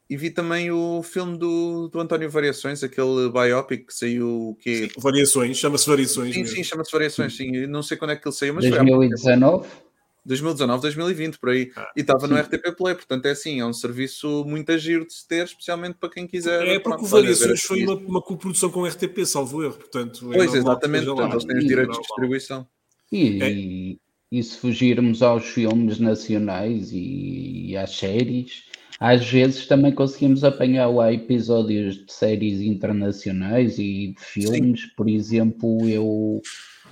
[0.10, 4.92] E vi também o filme do, do António Variações, aquele biopic que saiu que sim,
[4.98, 6.34] Variações, chama-se Variações.
[6.34, 6.56] Sim, mesmo.
[6.56, 7.68] sim, chama-se Variações, sim.
[7.68, 9.68] Não sei quando é que ele saiu, mas 2019?
[9.68, 9.90] foi
[10.26, 11.72] 2019, 2020, por aí.
[11.76, 15.14] Ah, e estava no RTP Play, portanto é assim, é um serviço muito agir de
[15.14, 16.68] se ter, especialmente para quem quiser.
[16.68, 20.32] É porque o Variações foi uma, uma coprodução com o RTP, salvo erro, portanto.
[20.34, 22.68] É pois, exatamente, portanto, eles têm os direitos de distribuição.
[23.12, 23.98] E, é.
[24.32, 28.69] e, se fugirmos aos filmes nacionais e, e às séries,
[29.00, 34.88] às vezes também conseguimos apanhar lá episódios de séries internacionais e de filmes, Sim.
[34.98, 36.42] por exemplo, eu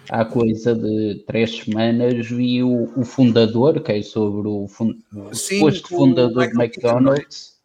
[0.10, 4.98] há coisa de três semanas vi o, o fundador, que é sobre o, fund,
[5.34, 7.58] Sim, posto fundador de McDonald's.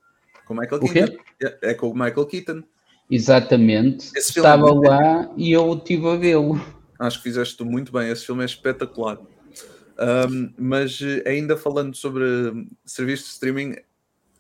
[0.45, 1.17] Com o Michael Keaton.
[1.41, 2.63] É, é com o Michael Keaton.
[3.09, 4.11] Exatamente.
[4.17, 6.61] Esse Estava é lá e eu estive a vê-lo.
[6.99, 9.19] Acho que fizeste muito bem, esse filme é espetacular.
[9.99, 12.25] Um, mas eh, ainda falando sobre
[12.85, 13.77] serviços de streaming,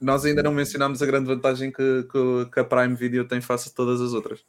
[0.02, 3.68] nós ainda não mencionámos a grande vantagem que, que, que a Prime Video tem face
[3.68, 4.40] a todas as outras.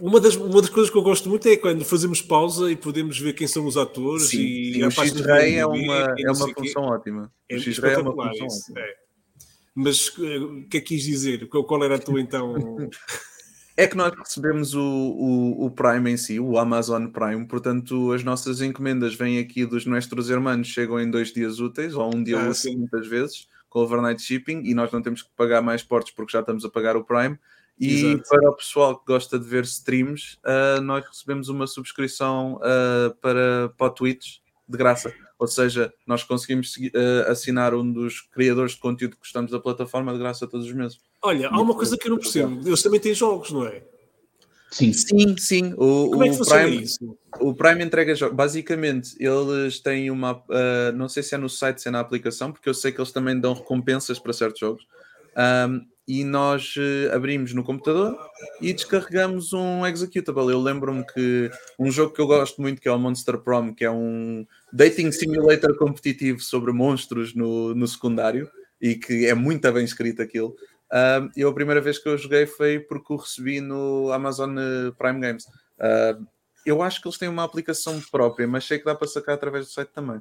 [0.00, 3.18] Uma das, uma das coisas que eu gosto muito é quando fazemos pausa e podemos
[3.18, 6.84] ver quem são os atores sim, e sim, o X-Ray é uma, é uma função
[6.84, 7.32] ótima.
[7.48, 8.80] É o X-Ray é uma função isso, ótima.
[8.80, 8.94] É.
[9.74, 11.46] Mas eh, o que é que quis dizer?
[11.48, 12.54] Qual era a tua então?
[13.76, 18.24] é que nós recebemos o, o, o, Prime em si, o Amazon Prime, portanto as
[18.24, 22.40] nossas encomendas vêm aqui dos nossos irmãos, chegam em dois dias úteis, ou um dia
[22.40, 23.46] ah, útil muitas vezes,
[23.78, 26.68] com overnight shipping, e nós não temos que pagar mais portos porque já estamos a
[26.68, 27.38] pagar o Prime.
[27.78, 28.28] E Exato.
[28.28, 33.72] para o pessoal que gosta de ver streams, uh, nós recebemos uma subscrição uh, para,
[33.76, 34.38] para o Twitch
[34.68, 35.14] de graça.
[35.38, 40.12] Ou seja, nós conseguimos uh, assinar um dos criadores de conteúdo que gostamos da plataforma
[40.12, 40.98] de graça todos os meses.
[41.22, 42.60] Olha, há uma coisa que eu não percebo.
[42.66, 43.80] Eles também têm jogos, não é?
[44.70, 45.74] Sim, sim, sim.
[45.76, 47.18] O, Como é que o Prime, isso?
[47.40, 48.36] O Prime entrega jogos.
[48.36, 50.36] Basicamente, eles têm uma.
[50.36, 53.00] Uh, não sei se é no site, se é na aplicação, porque eu sei que
[53.00, 54.86] eles também dão recompensas para certos jogos.
[55.36, 58.18] Um, e nós uh, abrimos no computador
[58.60, 60.50] e descarregamos um executable.
[60.50, 63.84] Eu lembro-me que um jogo que eu gosto muito, que é o Monster Prom, que
[63.84, 68.50] é um dating simulator competitivo sobre monstros no, no secundário
[68.80, 70.56] e que é muito bem escrito aquilo.
[70.90, 74.90] Uh, eu a primeira vez que eu joguei foi porque o recebi no Amazon eh,
[74.98, 75.44] Prime Games.
[75.78, 76.26] Uh,
[76.64, 79.66] eu acho que eles têm uma aplicação própria, mas sei que dá para sacar através
[79.66, 80.20] do site também.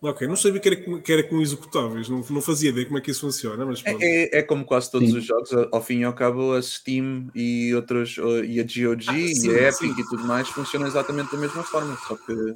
[0.00, 3.00] Ok, não sabia que era, que era com executáveis, não, não fazia ideia como é
[3.00, 5.16] que isso funciona, mas é, é, é, como quase todos sim.
[5.16, 9.34] os jogos, ao fim e ao cabo a Steam e outros, e a GOG ah,
[9.34, 10.00] sim, e a Epic sim.
[10.00, 12.54] e tudo mais funcionam exatamente da mesma forma, só que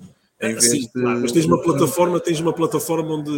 [0.61, 0.89] sim, de...
[0.93, 3.31] claro, mas tens uma plataforma, tens uma plataforma onde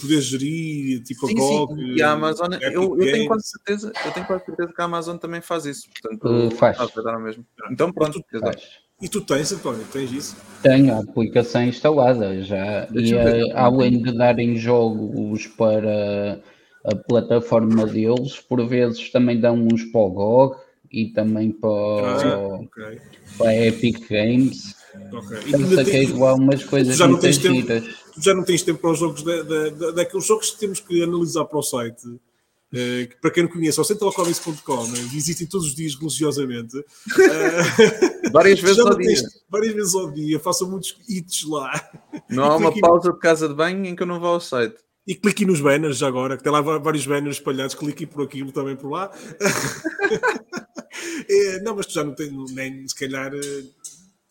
[0.00, 1.74] podes gerir, tipo sim, a GOG.
[1.74, 1.94] Sim.
[1.94, 5.16] E a Amazon, eu, eu, tenho quase certeza, eu tenho quase certeza que a Amazon
[5.16, 6.78] também faz isso, portanto, uh, faz.
[6.78, 7.46] Ah, mesmo.
[7.70, 8.22] Então pronto,
[9.00, 10.36] e tu tens, António, tens isso?
[10.60, 12.88] Tenho a aplicação instalada já.
[12.92, 16.40] e uh, além de darem jogos para
[16.84, 20.56] a plataforma deles, por vezes também dão uns para o GOG
[20.90, 23.00] e também para, ah, okay.
[23.36, 24.77] para a Epic Games.
[24.94, 25.38] Okay.
[25.46, 27.66] E tu saquei lá umas coisas já não tens tempo,
[28.14, 29.22] Tu já não tens tempo para os jogos,
[29.94, 32.18] daqueles jogos que temos que analisar para o site
[32.70, 36.76] Uh, para quem não conhece, ao centralcomics.com, né, visitem todos os dias religiosamente.
[36.76, 39.22] Uh, várias vezes ao dia.
[39.48, 41.72] Várias vezes ao dia, façam muitos hits lá.
[42.28, 44.76] Não há uma pausa de casa de banho em que eu não vou ao site.
[45.06, 48.52] E cliquem nos banners já agora, que tem lá vários banners espalhados, cliquem por aquilo
[48.52, 49.10] também por lá.
[51.26, 53.64] é, não, mas tu já não tens, nem se calhar, eh,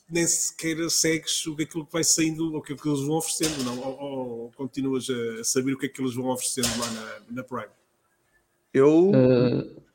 [0.10, 3.18] nem sequer segues o que aquilo que vai saindo, o que, é que eles vão
[3.18, 3.80] oferecendo, não?
[3.80, 7.44] Ou, ou, continuas a saber o que é que eles vão oferecendo lá na, na
[7.44, 7.72] Prime?
[8.74, 9.12] Eu.
[9.12, 9.88] Uh...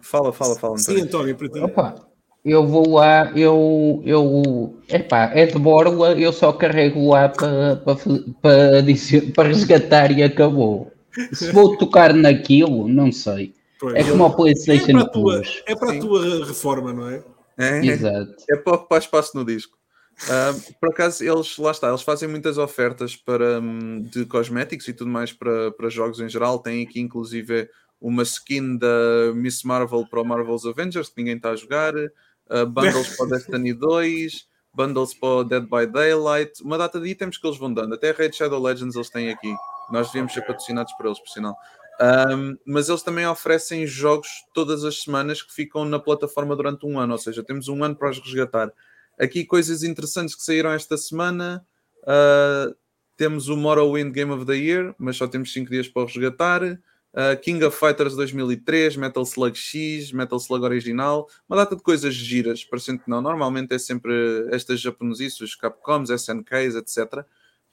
[0.00, 0.78] Fala, fala, fala.
[0.78, 1.58] Sim, António, para ti.
[1.60, 2.08] Opa,
[2.44, 7.96] eu vou lá, eu, eu, epá, é de borla, eu só carrego lá para, para,
[8.42, 8.82] para,
[9.34, 10.92] para resgatar e acabou.
[11.32, 13.54] Se vou tocar naquilo, não sei.
[13.78, 13.94] Pois.
[13.94, 17.22] É como o PlayStation é para a tua, É para a tua reforma, não é?
[17.58, 18.34] É, Exato.
[18.50, 19.78] é para ocupar espaço no disco.
[20.22, 24.92] Uh, por acaso, eles, lá está, eles fazem muitas ofertas para, um, de cosméticos e
[24.92, 26.60] tudo mais para, para jogos em geral.
[26.60, 27.68] Tem aqui, inclusive,
[28.00, 32.66] uma skin da Miss Marvel para o Marvel's Avengers, que ninguém está a jogar uh,
[32.66, 37.36] bundles para o Destiny 2, bundles para o Dead by Daylight, uma data de itens
[37.36, 37.94] que eles vão dando.
[37.94, 39.54] Até a Raid Shadow Legends eles têm aqui.
[39.90, 41.56] Nós devíamos ser patrocinados por eles, por sinal.
[42.00, 46.98] Um, mas eles também oferecem jogos todas as semanas que ficam na plataforma durante um
[46.98, 48.72] ano, ou seja, temos um ano para os resgatar.
[49.18, 51.64] Aqui coisas interessantes que saíram esta semana.
[52.02, 52.74] Uh,
[53.16, 56.78] temos o Morrowind Game of the Year, mas só temos 5 dias para resgatar
[57.14, 62.14] uh, King of Fighters 2003, Metal Slug X, Metal Slug original, uma data de coisas
[62.14, 63.20] giras, parecendo que não.
[63.22, 64.12] Normalmente é sempre
[64.50, 67.20] estas japonesices, Capcoms, SNKs, etc.
[67.20, 67.24] Uh,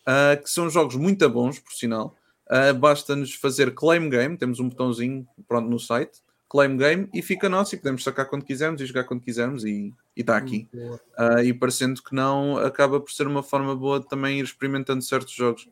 [0.06, 2.16] ah, que são jogos muito bons, por sinal.
[2.52, 7.48] Uh, Basta-nos fazer claim game, temos um botãozinho pronto no site, claim game, e fica
[7.48, 10.68] nosso e podemos sacar quando quisermos e jogar quando quisermos e está aqui.
[10.74, 15.02] Uh, e parecendo que não, acaba por ser uma forma boa de também ir experimentando
[15.02, 15.70] certos jogos.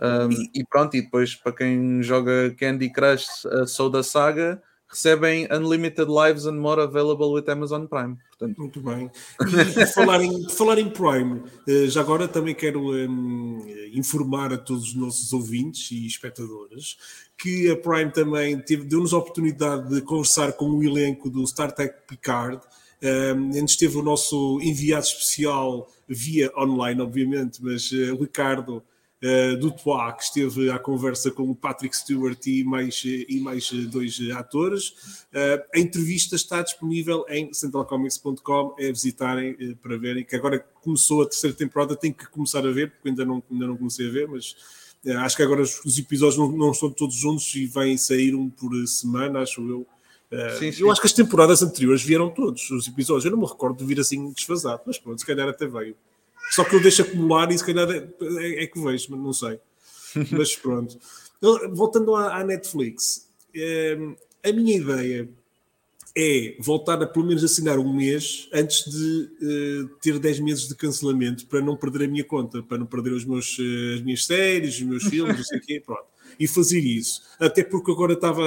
[0.00, 5.46] Um, e pronto, e depois para quem joga Candy Crush a Soul da Saga, recebem
[5.52, 8.16] Unlimited Lives and More available with Amazon Prime.
[8.30, 8.58] Portanto...
[8.58, 9.10] Muito bem.
[9.40, 14.58] E por falar em, falar em Prime, eh, já agora também quero um, informar a
[14.58, 16.96] todos os nossos ouvintes e espectadores
[17.38, 21.94] que a Prime também deu-nos a oportunidade de conversar com o elenco do Star Trek
[22.06, 22.60] Picard.
[23.02, 28.82] Um, antes teve o nosso enviado especial via online, obviamente, mas uh, Ricardo
[29.22, 33.70] uh, do Toa, que esteve à conversa com o Patrick Stewart e mais, e mais
[33.70, 34.88] dois atores.
[35.32, 41.22] Uh, a entrevista está disponível em centralcomics.com, é visitarem uh, para verem, que agora começou
[41.22, 44.10] a terceira temporada, tenho que começar a ver, porque ainda não, ainda não comecei a
[44.10, 44.56] ver, mas
[45.18, 48.50] acho que agora os, os episódios não, não, estão todos juntos e vêm sair um
[48.50, 49.86] por semana, acho eu.
[50.30, 50.82] Uh, sim, sim.
[50.82, 53.24] Eu acho que as temporadas anteriores vieram todos os episódios.
[53.24, 55.96] Eu não me recordo de vir assim desfasado, mas pronto, se calhar até veio.
[56.50, 59.32] Só que eu deixo acumular e se calhar é, é, é que vejo, mas não
[59.32, 59.58] sei.
[60.32, 60.98] Mas pronto.
[61.72, 63.96] Voltando à, à Netflix, é,
[64.44, 65.28] a minha ideia
[66.16, 70.74] é voltar a pelo menos assinar um mês antes de uh, ter 10 meses de
[70.74, 74.26] cancelamento para não perder a minha conta, para não perder os meus, uh, as minhas
[74.26, 77.22] séries, os meus filmes, não sei o quê, pronto e fazer isso.
[77.38, 78.42] Até porque agora estava,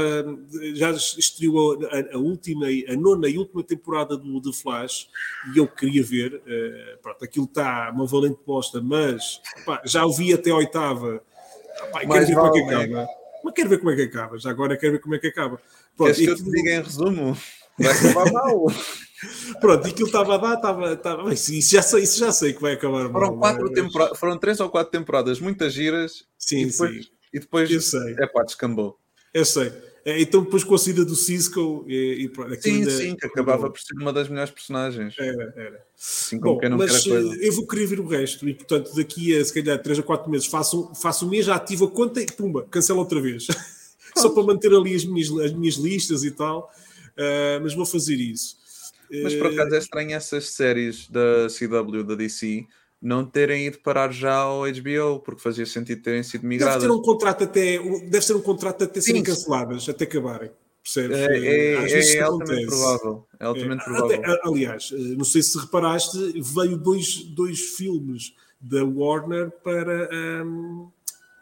[0.73, 5.09] já estreou a, a, última, a nona e última temporada do The Flash
[5.53, 6.35] e eu queria ver.
[6.35, 11.23] Uh, pronto, aquilo está uma valente posta, mas pá, já ouvi até a oitava.
[11.91, 13.07] Pá, quero ver como é que acaba.
[13.43, 14.39] Mas quero ver como é que acaba.
[14.39, 15.59] Já agora quero ver como é que acaba.
[15.97, 17.37] Pronto, Queres que eu te diga em resumo?
[17.77, 18.67] Vai acabar mal.
[19.59, 20.93] Pronto, e aquilo estava a dar, estava.
[20.93, 23.39] estava isso, já sei, isso já sei que vai acabar foram mal.
[23.39, 23.73] Quatro mas...
[23.73, 26.25] temporadas, foram três ou quatro temporadas muitas giras.
[26.37, 28.15] Sim, e depois, sim e depois eu sei.
[28.19, 28.99] é pá, descambou.
[29.33, 29.71] Eu sei.
[30.05, 32.91] É, então, depois com a saída do Cisco e, e sim, ainda...
[32.91, 35.15] sim, que acabava por ser uma das melhores personagens.
[35.17, 35.85] Era, era.
[35.97, 37.35] Assim como Bom, quem não mas coisa.
[37.35, 40.03] Eh, eu vou querer ver o resto e, portanto, daqui a se calhar 3 ou
[40.03, 43.47] 4 meses faço, faço um mês, já ativo a conta e pumba, cancelo outra vez.
[44.17, 46.69] Só para manter ali as minhas, as minhas listas e tal.
[47.17, 48.57] Uh, mas vou fazer isso.
[49.21, 52.65] Mas por acaso é estranho essas séries da CW, da DC
[53.03, 56.81] não terem ido parar já ao HBO, porque fazia sentido terem sido migradas.
[56.81, 60.49] Deve ter um contrato até, deve ser um contrato até serem canceladas, até acabarem.
[60.81, 61.17] Percebes?
[61.17, 63.27] É, é, é, é altamente provável.
[63.37, 64.19] É altamente é, provável.
[64.19, 70.09] Até, aliás, eh, não sei se reparaste, veio dois, dois filmes da Warner para,
[70.45, 70.89] um,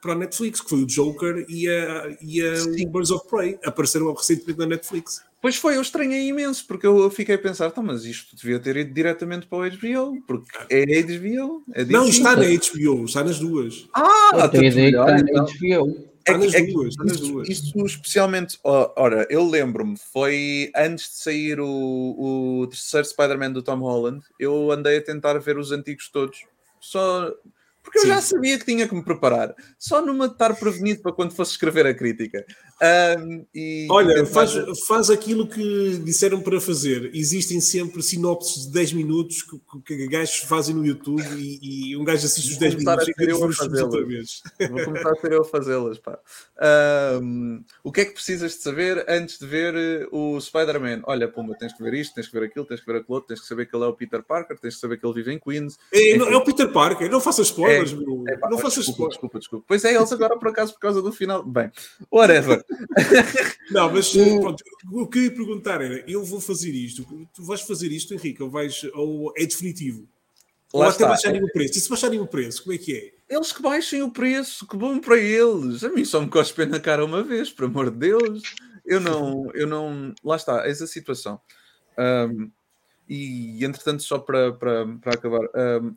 [0.01, 2.53] para a Netflix, que foi o Joker e a, e a
[2.87, 3.59] Birds of Prey.
[3.63, 5.23] Apareceram recentemente na Netflix.
[5.41, 8.77] Pois foi, eu estranhei imenso, porque eu fiquei a pensar, tá, mas isto devia ter
[8.77, 11.63] ido diretamente para o HBO, porque é HBO.
[11.73, 13.89] É não, está na HBO, está nas duas.
[13.91, 15.45] Ah, está na então.
[15.45, 16.11] HBO.
[16.19, 17.49] Está nas é, duas, está nas duas.
[17.49, 21.67] Isto, especialmente, ora, eu lembro-me, foi antes de sair o,
[22.61, 26.45] o terceiro Spider-Man do Tom Holland, eu andei a tentar ver os antigos todos.
[26.79, 27.33] Só
[27.83, 28.07] Porque eu Sim.
[28.09, 29.55] já sabia que tinha que me preparar.
[29.77, 32.45] Só numa estar prevenido para quando fosse escrever a crítica.
[33.19, 34.53] Um, e, Olha, faz,
[34.87, 37.09] faz aquilo que disseram para fazer.
[37.13, 42.03] Existem sempre sinopses de 10 minutos que, que gajos fazem no YouTube e, e um
[42.03, 44.41] gajo assiste os 10 minutos e eu a fazê outra vez.
[44.69, 46.01] Vou começar a ser eu a fazê-las.
[47.21, 51.01] Um, o que é que precisas de saber antes de ver eh, o Spider-Man?
[51.05, 53.27] Olha, Pumba, tens que ver isto, tens que ver aquilo, tens que ver aquilo outro,
[53.27, 55.33] tens que saber que ele é o Peter Parker, tens que saber que ele vive
[55.33, 55.77] em Queens.
[55.91, 59.09] É, é o Peter Parker, não faças spoiler spoilers, é, é, pá, não faças desculpa,
[59.09, 59.65] desculpa, desculpa.
[59.67, 61.43] Pois é, eles agora por acaso por causa do final.
[61.43, 61.71] Bem,
[62.11, 62.63] whatever.
[63.71, 67.61] não, mas pronto, o que eu ia perguntar era: eu vou fazer isto, tu vais
[67.61, 70.07] fazer isto, Henrique, ou, vais, ou é definitivo?
[70.73, 71.77] Lá ou até baixarem o preço.
[71.77, 73.35] E se baixarem o preço, como é que é?
[73.35, 75.83] Eles que baixem o preço, que bom para eles.
[75.83, 78.41] A mim só me cospem na cara uma vez, por amor de Deus.
[78.85, 80.13] Eu não, eu não.
[80.23, 81.39] Lá está, essa situação.
[81.97, 82.49] Um,
[83.13, 85.41] e entretanto, só para, para, para acabar,
[85.83, 85.93] um,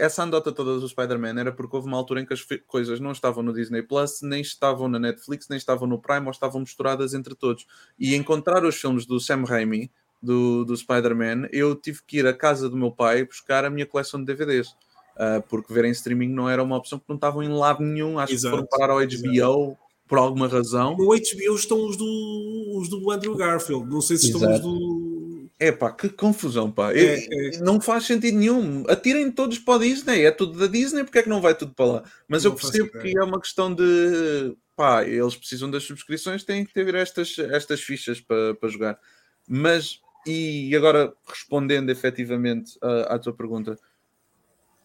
[0.00, 3.12] essa andota toda do Spider-Man era porque houve uma altura em que as coisas não
[3.12, 7.12] estavam no Disney Plus, nem estavam na Netflix, nem estavam no Prime, ou estavam misturadas
[7.12, 7.66] entre todos.
[7.98, 9.92] E encontrar os filmes do Sam Raimi,
[10.22, 13.84] do, do Spider-Man, eu tive que ir à casa do meu pai buscar a minha
[13.84, 14.68] coleção de DVDs.
[15.14, 18.18] Uh, porque ver em streaming não era uma opção, porque não estavam em lado nenhum.
[18.18, 19.04] Acho exato, que foram parar ao HBO.
[19.04, 20.96] Exato por alguma razão.
[20.96, 24.54] No HBO estão os do, os do Andrew Garfield, não sei se estão Exato.
[24.54, 24.95] os do.
[25.58, 26.92] É pá, que confusão, pá.
[26.92, 27.58] É, é.
[27.60, 28.84] Não faz sentido nenhum.
[28.88, 31.72] Atirem todos para a Disney, é tudo da Disney, porque é que não vai tudo
[31.72, 32.04] para lá?
[32.28, 36.64] Mas não eu percebo que é uma questão de pá, eles precisam das subscrições, têm
[36.64, 39.00] que ter estas, estas fichas para, para jogar.
[39.48, 43.78] Mas, e agora respondendo efetivamente à, à tua pergunta,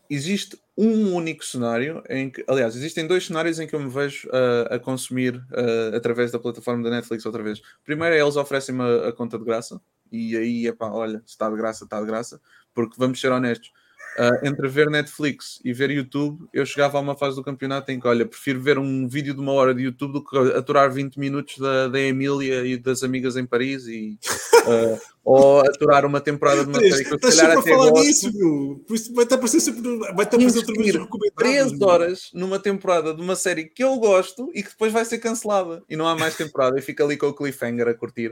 [0.10, 4.28] existe um único cenário em que, aliás, existem dois cenários em que eu me vejo
[4.30, 7.62] uh, a consumir uh, através da plataforma da Netflix outra vez.
[7.84, 9.82] Primeiro é eles oferecem-me a, a, conta de graça,
[10.12, 12.42] e aí, epá, olha, se está de graça, está de graça,
[12.74, 13.72] porque vamos ser honestos,
[14.18, 18.00] Uh, entre ver Netflix e ver YouTube, eu chegava a uma fase do campeonato em
[18.00, 21.18] que, olha, prefiro ver um vídeo de uma hora de YouTube do que aturar 20
[21.18, 24.20] minutos da, da Emília e das amigas em Paris e,
[24.66, 28.02] uh, ou aturar uma temporada de uma série que eu se calhar até falar.
[28.02, 28.84] Disso, meu.
[28.86, 30.98] Por isso vai-te aparecer sempre, vai-te aparecer outra vez
[31.38, 35.20] 3 horas numa temporada de uma série que eu gosto e que depois vai ser
[35.20, 38.30] cancelada e não há mais temporada e fica ali com o cliffhanger a curtir.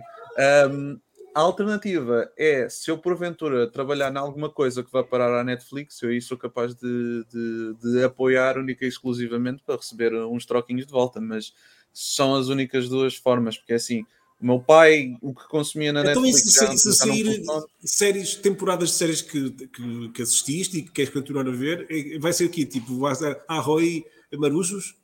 [0.70, 1.00] Um,
[1.34, 6.02] a alternativa é, se eu porventura trabalhar em alguma coisa que vá parar à Netflix,
[6.02, 10.86] eu aí sou capaz de, de, de, apoiar única e exclusivamente para receber uns troquinhos
[10.86, 11.54] de volta, mas
[11.94, 14.04] são as únicas duas formas, porque é assim,
[14.42, 16.56] o meu pai, o que consumia na então, Netflix...
[16.56, 17.44] Então, se, se sair
[17.84, 22.18] séries, temporadas de séries que, que, que, assististe e que queres continuar a ver, é,
[22.20, 24.06] vai ser aqui, tipo, vai ser Arroy
[24.38, 24.99] Marujos?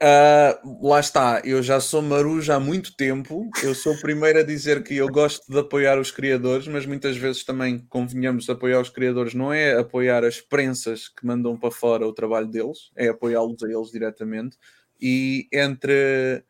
[0.00, 3.50] Uh, lá está, eu já sou maruja há muito tempo.
[3.62, 7.16] Eu sou o primeiro a dizer que eu gosto de apoiar os criadores, mas muitas
[7.16, 12.06] vezes também convenhamos apoiar os criadores, não é apoiar as prensas que mandam para fora
[12.06, 14.56] o trabalho deles, é apoiá-los a eles diretamente.
[15.00, 16.44] E entre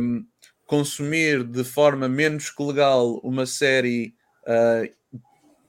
[0.00, 0.26] um,
[0.66, 4.14] consumir de forma menos que legal uma série,
[4.46, 4.86] uh,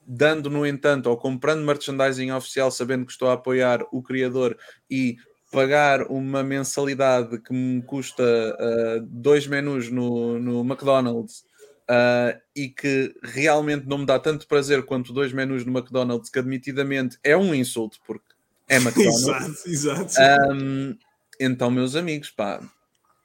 [0.06, 4.58] dando, no entanto, ou comprando merchandising oficial, sabendo que estou a apoiar o criador
[4.90, 5.16] e
[5.54, 11.44] pagar uma mensalidade que me custa uh, dois menus no, no McDonald's
[11.88, 16.38] uh, e que realmente não me dá tanto prazer quanto dois menus no McDonald's, que
[16.38, 18.26] admitidamente é um insulto, porque
[18.68, 19.66] é McDonald's.
[19.66, 20.14] exato, exato.
[20.52, 20.96] Um,
[21.40, 22.60] então, meus amigos, pá,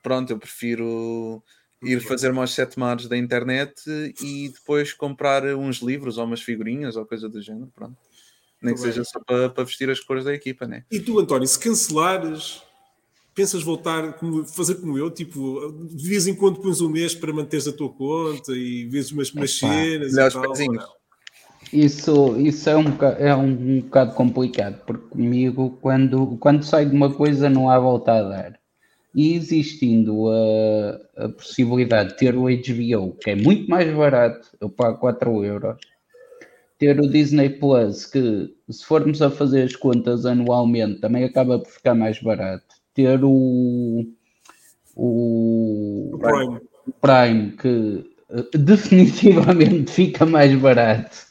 [0.04, 1.44] pronto, eu prefiro
[1.82, 3.82] ir fazer mais sete mares da internet
[4.22, 7.98] e depois comprar uns livros ou umas figurinhas ou coisa do género, pronto.
[8.62, 10.84] Nem que seja só para, para, vestir as cores da equipa, né?
[10.92, 12.62] E tu, António, se cancelares,
[13.34, 17.32] pensas voltar, como, fazer como eu, tipo, de vez em quando pões um mês para
[17.32, 21.00] manteres a tua conta e vês umas, umas cenas e tal,
[21.72, 22.86] isso, isso é, um,
[23.20, 27.78] é um, um bocado complicado, porque comigo, quando, quando sai de uma coisa, não há
[27.80, 28.60] volta a dar.
[29.14, 34.70] E existindo a, a possibilidade de ter o HBO, que é muito mais barato, eu
[34.70, 35.78] pago 4 euros,
[36.80, 41.70] ter o Disney Plus, que se formos a fazer as contas anualmente, também acaba por
[41.70, 42.66] ficar mais barato.
[42.94, 44.06] Ter o,
[44.96, 46.62] o, o Prime.
[47.02, 51.28] Prime, que uh, definitivamente fica mais barato.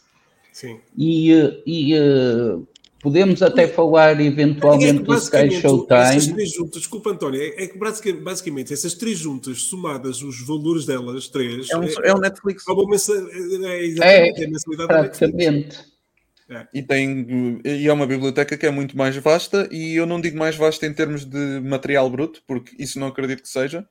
[0.52, 0.80] Sim.
[0.96, 2.67] E, eh, e uh,
[3.00, 6.00] Podemos até falar eventualmente é do Sky Showtime.
[6.00, 10.84] Essas três juntas, desculpa António, é, é que basicamente essas três juntas, somadas os valores
[10.84, 11.70] delas, três.
[11.70, 12.66] É um, é, é um Netflix.
[12.66, 15.78] É, uma mensa, é, exatamente, é, a mensalidade praticamente.
[16.50, 16.66] É.
[16.72, 20.36] E, tem, e é uma biblioteca que é muito mais vasta, e eu não digo
[20.36, 23.86] mais vasta em termos de material bruto, porque isso não acredito que seja,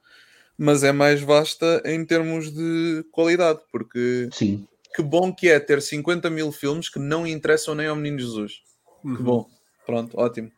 [0.57, 4.67] mas é mais vasta em termos de qualidade, porque Sim.
[4.93, 8.66] que bom que é ter 50 mil filmes que não interessam nem ao Menino Jesus.
[9.07, 9.15] Uhum.
[9.15, 9.49] Que bom.
[9.85, 10.51] Pronto, ótimo.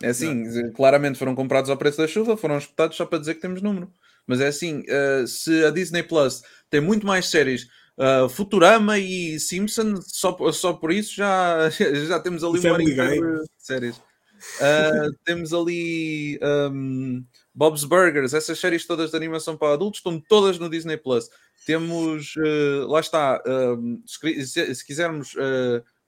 [0.00, 3.40] É assim, claramente foram comprados ao preço da chuva, foram espetados só para dizer que
[3.40, 3.92] temos número.
[4.26, 7.66] Mas é assim, uh, se a Disney Plus tem muito mais séries,
[7.98, 11.68] uh, Futurama e Simpson, só, só por isso já,
[12.08, 13.96] já temos ali uma de séries.
[13.96, 16.38] Uh, temos ali
[16.72, 17.24] um,
[17.54, 21.28] Bob's Burgers, essas séries todas de animação para adultos estão todas no Disney Plus.
[21.64, 22.34] Temos,
[22.88, 25.36] lá está, uh, se, se, quisermos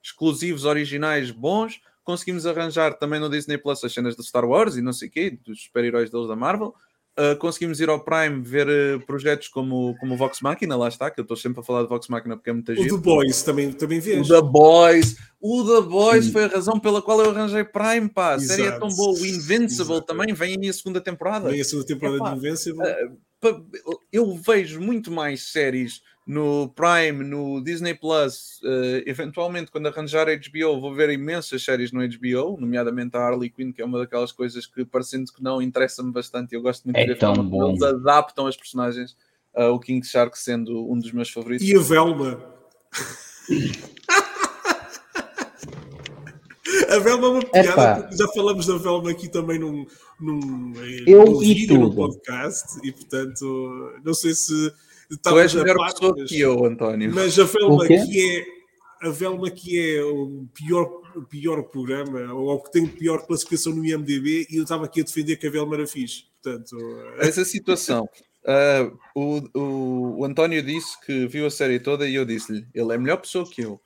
[0.05, 4.81] exclusivos originais bons, conseguimos arranjar também no Disney Plus as cenas de Star Wars e
[4.81, 6.75] não sei o quê, dos super-heróis deles da Marvel.
[7.17, 11.17] Uh, conseguimos ir ao Prime ver uh, projetos como, como Vox Machina, lá está, que
[11.17, 12.91] eu estou sempre a falar de Vox Machina porque é muita gente.
[12.91, 14.29] O The Boys também, também vês.
[14.29, 16.31] O The Boys, o The Boys hum.
[16.33, 18.33] foi a razão pela qual eu arranjei Prime, pá.
[18.33, 19.17] A série é tão boa.
[19.17, 20.01] O Invincible Exato.
[20.01, 21.49] também vem aí a segunda temporada.
[21.49, 22.83] Vem a segunda temporada Epá, de Invincible.
[22.83, 30.25] Uh, eu vejo muito mais séries no Prime, no Disney Plus, uh, eventualmente quando arranjar
[30.25, 34.31] HBO, vou ver imensas séries no HBO, nomeadamente a Harley Quinn, que é uma daquelas
[34.31, 36.55] coisas que, parecendo que não, interessa-me bastante.
[36.55, 39.15] Eu gosto muito é de ver tão como eles adaptam as personagens,
[39.55, 41.67] uh, o King Shark sendo um dos meus favoritos.
[41.67, 42.43] E a Velma.
[46.89, 49.85] a Velma é uma piada, porque já falamos da Velma aqui também num,
[50.19, 50.73] num,
[51.05, 54.73] eu num vídeo, no podcast, e portanto, não sei se
[55.21, 57.13] Tu és melhor parte, pessoa mas, que eu, António.
[57.13, 58.55] Mas a Velma que é
[59.01, 63.85] a Velma que é o pior, o pior programa, ou que tem pior classificação no
[63.85, 66.25] IMDB, e eu estava aqui a defender que a Velma era fixe.
[66.41, 66.77] Portanto,
[67.19, 68.09] essa situação.
[68.43, 72.91] Uh, o, o, o, António disse que viu a série toda e eu disse-lhe: ele
[72.91, 73.81] é a melhor pessoa que eu.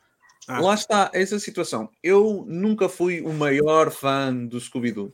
[0.47, 0.59] Ah.
[0.59, 1.89] Lá está, essa situação.
[2.03, 5.13] Eu nunca fui o maior fã do Scooby-Doo,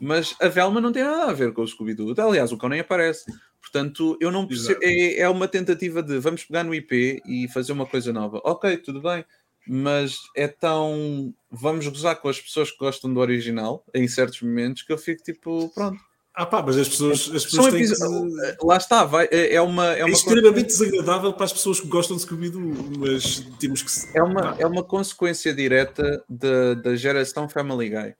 [0.00, 2.14] mas a Velma não tem nada a ver com o Scooby-Doo.
[2.18, 3.24] Aliás, o cão nem aparece.
[3.62, 4.80] Portanto, eu não percebo.
[4.82, 8.40] É, é, uma tentativa de vamos pegar no IP e fazer uma coisa nova.
[8.44, 9.24] Ok, tudo bem,
[9.66, 11.32] mas é tão.
[11.50, 15.22] Vamos gozar com as pessoas que gostam do original em certos momentos que eu fico
[15.22, 15.98] tipo, pronto.
[16.34, 18.64] Ah pá, mas as pessoas, as pessoas têm que...
[18.64, 19.92] Lá está, vai, é, é uma...
[19.94, 24.18] É, é uma extremamente desagradável para as pessoas que gostam de Scooby-Doo, mas temos que...
[24.18, 28.14] É uma, é uma consequência direta da, da geração Family Guy.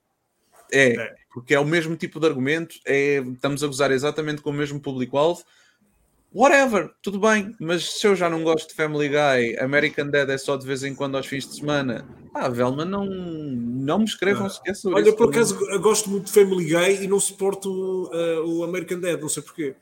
[0.72, 4.50] É, é, porque é o mesmo tipo de argumento, é, estamos a gozar exatamente com
[4.50, 5.42] o mesmo público-alvo.
[6.34, 10.38] Whatever, tudo bem, mas se eu já não gosto de Family Guy, American Dad é
[10.38, 12.06] só de vez em quando aos fins de semana.
[12.34, 15.16] Ah, Velma, não, não me escrevam sequer sobre Olha, isso.
[15.16, 19.20] por acaso, eu gosto muito de Family Guy e não suporto uh, o American Dad,
[19.20, 19.74] não sei porquê.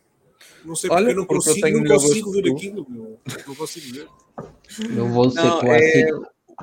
[0.64, 2.86] Não sei porque Olha, não porque consigo, não consigo ver aquilo.
[3.46, 4.08] Não consigo ver.
[4.96, 6.10] Eu vou ser não, é,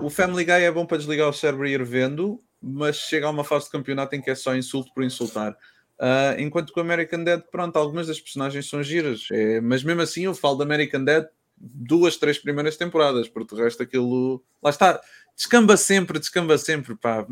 [0.01, 3.29] o Family Guy é bom para desligar o cérebro e ir vendo mas chega a
[3.29, 5.53] uma fase de campeonato em que é só insulto por insultar.
[5.99, 10.01] Uh, enquanto que o American Dead, pronto, algumas das personagens são giras, é, mas mesmo
[10.01, 11.25] assim eu falo de American Dead
[11.59, 15.01] duas, três primeiras temporadas, porque o resto aquilo lá está,
[15.35, 17.25] descamba sempre, descamba sempre, pá.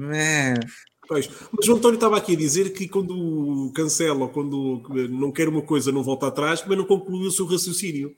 [1.07, 5.47] Pois, mas o António estava aqui a dizer que quando cancela ou quando não quer
[5.47, 8.15] uma coisa não volta atrás, mas não conclui o seu raciocínio.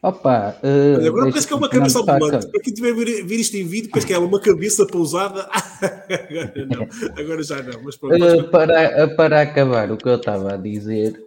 [0.00, 2.46] Opa, uh, agora parece que é uma cabeça ambulante.
[2.46, 5.48] Para quem tiver a ver, ver isto em vídeo, parece que é uma cabeça pousada.
[5.50, 6.88] agora não,
[7.18, 7.82] agora já não.
[7.82, 11.20] Mas pronto, uh, para, para acabar o que eu estava a dizer,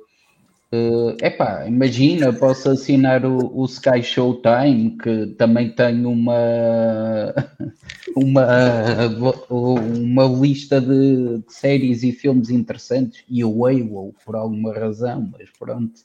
[0.71, 7.35] uh, epá, imagina, posso assinar o, o Sky Showtime, que também tem uma,
[8.15, 15.29] uma, uma lista de, de séries e filmes interessantes, e o Weibo, por alguma razão,
[15.37, 15.99] mas pronto.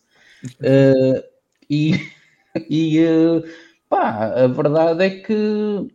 [0.61, 1.23] Uh,
[1.71, 2.16] e
[2.69, 3.43] e
[3.89, 5.89] pá, a verdade é que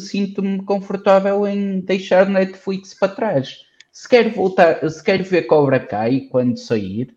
[0.00, 3.58] sinto-me confortável em deixar Netflix para trás.
[3.92, 7.14] Se quer voltar, se quer ver Cobra Kai quando sair,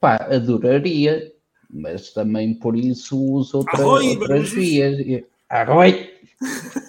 [0.00, 1.32] pá, adoraria,
[1.68, 5.24] mas também por isso uso outra, Arroi, outras vias.
[5.48, 6.10] Arroi!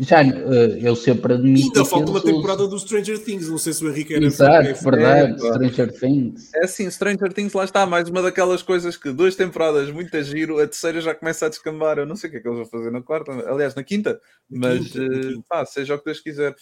[0.00, 1.66] Já, eh, eu sempre admito.
[1.66, 4.24] Ainda falta uma temporada do Stranger Things, não sei se o Henrique era.
[4.24, 6.54] Exato, é, verdade, é, Stranger Things.
[6.54, 10.22] É assim, Stranger Things lá está, mais uma daquelas coisas que duas temporadas, muito a
[10.22, 11.98] giro, a terceira já começa a descambar.
[11.98, 14.20] Eu não sei o que é que eles vão fazer na quarta, aliás, na quinta,
[14.48, 16.54] mas quinta, uh, pá, seja o que Deus quiser.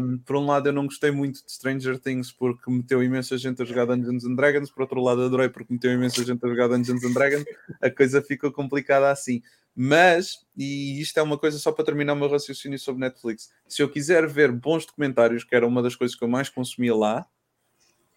[0.00, 3.62] Um, por um lado, eu não gostei muito de Stranger Things porque meteu imensa gente
[3.62, 6.66] a jogar Dungeons and Dragons, por outro lado, adorei porque meteu imensa gente a jogar
[6.66, 7.44] Dungeons and Dragons.
[7.80, 9.42] A coisa ficou complicada assim.
[9.80, 13.80] Mas, e isto é uma coisa só para terminar o meu raciocínio sobre Netflix, se
[13.80, 17.24] eu quiser ver bons documentários, que era uma das coisas que eu mais consumia lá,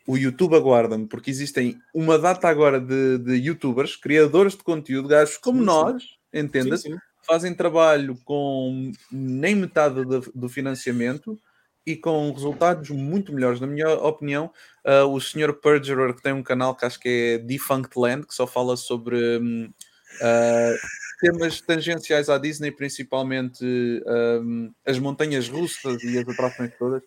[0.08, 5.38] o YouTube aguarda-me, porque existem uma data agora de, de youtubers, criadores de conteúdo, gajos
[5.38, 6.04] como sim, nós,
[6.34, 6.90] entenda-se,
[7.28, 11.40] fazem trabalho com nem metade do, do, financiamento
[11.86, 14.52] e com resultados muito melhores, na minha opinião.
[14.84, 15.54] Uh, o Sr.
[15.54, 19.16] Perjurer, que tem um canal que acho que é Defunct Land, que só fala sobre.
[19.38, 23.64] uh, temas tangenciais à Disney, principalmente
[24.06, 27.04] um, as montanhas russas e as atrações todas.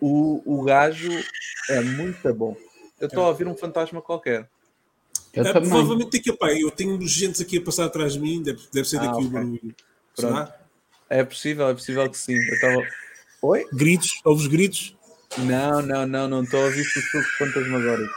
[0.00, 1.10] o, o gajo
[1.70, 2.56] é muito bom.
[3.00, 4.48] Eu estou a ouvir um fantasma qualquer.
[5.32, 5.68] Eu É, também.
[5.70, 8.98] provavelmente tem que eu tenho gente aqui a passar atrás de mim, deve, deve ser
[8.98, 9.26] Ah, daqui ok.
[9.26, 9.74] o barulho.
[10.16, 10.52] Pronto.
[11.08, 12.34] É possível, é possível que sim.
[12.36, 12.82] Eu estava.
[13.42, 13.66] Oi?
[13.72, 14.96] Gritos, ouves gritos?
[15.38, 18.14] Não, não, não, não estou a ouvir sussurros fantasmagóricos.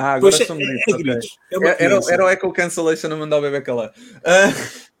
[0.00, 0.84] Ah, agora Pois é, são é, gritos.
[0.88, 1.04] é ok.
[1.04, 1.38] gritos.
[1.52, 3.92] É Era, era, o Echo Cancellation a mandar o bebê calar.
[4.24, 4.52] Ah,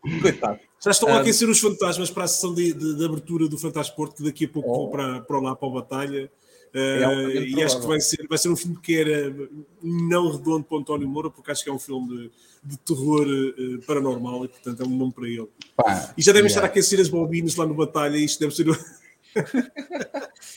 [0.20, 0.58] coitado.
[0.84, 3.58] Já estão a Ah, aquecer os fantasmas para a sessão de, de- de abertura do
[3.58, 4.78] Fantasporto, que daqui a pouco Oh.
[4.82, 6.30] vão para, para lá para a batalha.
[6.74, 9.34] É Ah, altamente e acho que vai ser, vai ser um filme que era
[9.82, 12.30] não redondo para o António Moura, porque acho que é um filme de,
[12.64, 15.48] de terror eh, paranormal e, portanto, é um nome para ele.
[15.76, 16.48] Pá, E já devem yeah.
[16.48, 18.66] estar a aquecer as bobinas lá no Batalha, e isto deve ser.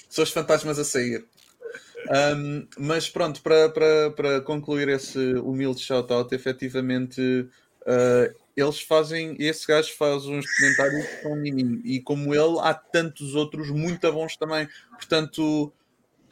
[0.10, 1.26] São os fantasmas a sair.
[2.12, 9.66] Um, mas pronto, para, para, para concluir esse humilde shout-out, efetivamente uh, eles fazem, esse
[9.66, 14.36] gajo faz uns comentários que são mínimo e como ele, há tantos outros muito bons
[14.36, 14.68] também.
[14.92, 15.72] Portanto,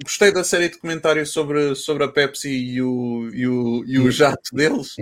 [0.03, 4.11] gostei da série de comentários sobre, sobre a Pepsi e o, e o, e o
[4.11, 4.95] jato deles.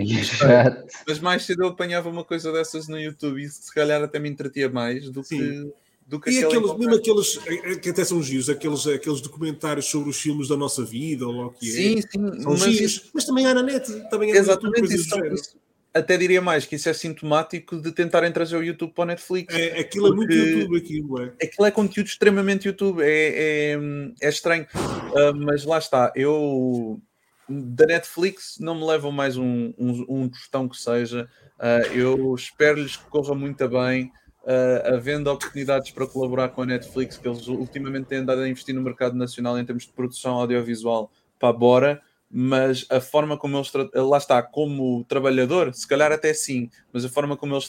[1.08, 4.28] Mas mais cedo eu apanhava uma coisa dessas no YouTube e se calhar até me
[4.28, 5.72] entretia mais do que,
[6.08, 9.84] do que E aquele aqueles, mesmo aqueles, eh, que até são giros, aqueles, aqueles documentários
[9.84, 11.72] sobre os filmes da nossa vida, ou o que é.
[11.72, 15.58] Sim, sim, São mas mas também há na net, também há no YouTube, Exatamente, isso,
[15.92, 19.54] até diria mais que isso é sintomático de tentarem trazer o YouTube para o Netflix.
[19.54, 21.32] É, aquilo é muito YouTube, aquilo é.
[21.42, 23.78] Aquilo é conteúdo extremamente YouTube, é, é,
[24.22, 24.66] é estranho.
[24.74, 27.00] Ah, mas lá está, eu
[27.48, 31.28] da Netflix não me levam mais um, um, um tostão que seja.
[31.58, 34.10] Ah, eu espero-lhes que corra muito bem.
[34.48, 38.74] Ah, havendo oportunidades para colaborar com a Netflix, que eles ultimamente têm andado a investir
[38.74, 43.70] no mercado nacional em termos de produção audiovisual, para bora, mas a forma como eles
[43.70, 47.68] tra- lá está, como trabalhador, se calhar até sim, mas a forma como eles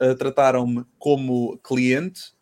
[0.00, 2.32] ah, trataram-me como cliente,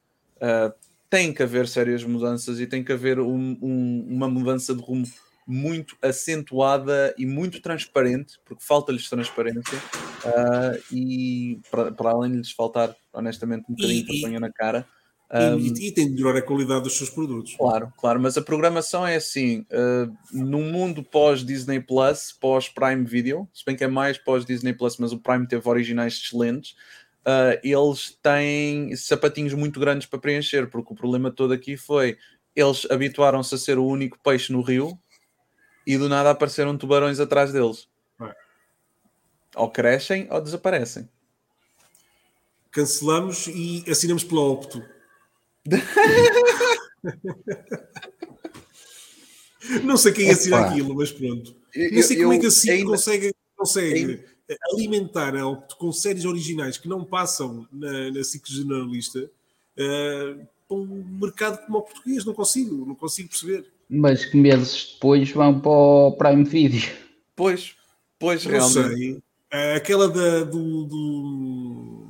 [0.41, 0.73] ah,
[1.11, 5.07] tem que haver sérias mudanças e tem que haver um- um- uma mudança de rumo
[5.49, 9.79] muito acentuada e muito transparente, porque falta-lhes transparência
[10.27, 14.87] ah, e para, para além de lhes faltar, honestamente, um bocadinho de vergonha na cara.
[15.33, 17.57] E- ah, e, e tem de melhorar a qualidade dos seus produtos.
[17.57, 23.65] Claro, claro, mas a programação é assim: uh, num mundo pós-Disney Plus, pós-Prime Video, se
[23.65, 26.73] bem que é mais pós-Disney Plus, mas o Prime teve originais excelentes,
[27.27, 32.19] uh, eles têm sapatinhos muito grandes para preencher, porque o problema todo aqui foi
[32.55, 34.99] eles habituaram-se a ser o único peixe no rio
[35.89, 37.89] e do nada apareceram tubarões atrás deles.
[38.21, 38.35] É.
[39.57, 41.09] Ou crescem ou desaparecem.
[42.71, 44.85] Cancelamos e assinamos pela Opto.
[49.83, 50.71] Não sei quem assina Opa.
[50.71, 51.55] aquilo, mas pronto.
[51.75, 54.25] Eu- Não sei como é eu que assim ainda- consegue, consegue ainda-
[54.73, 59.31] alimentar a Opto com séries originais que não passam na, na SIC generalista
[59.77, 60.37] eh,
[60.67, 62.25] para um mercado como o português.
[62.25, 63.71] Não consigo, não consigo perceber.
[63.91, 66.83] Mas que meses depois vão para o Prime Video.
[67.35, 67.75] Pois,
[68.19, 68.97] pois Não realmente.
[68.97, 69.19] sei.
[69.51, 72.09] Eh, aquela da, do, do,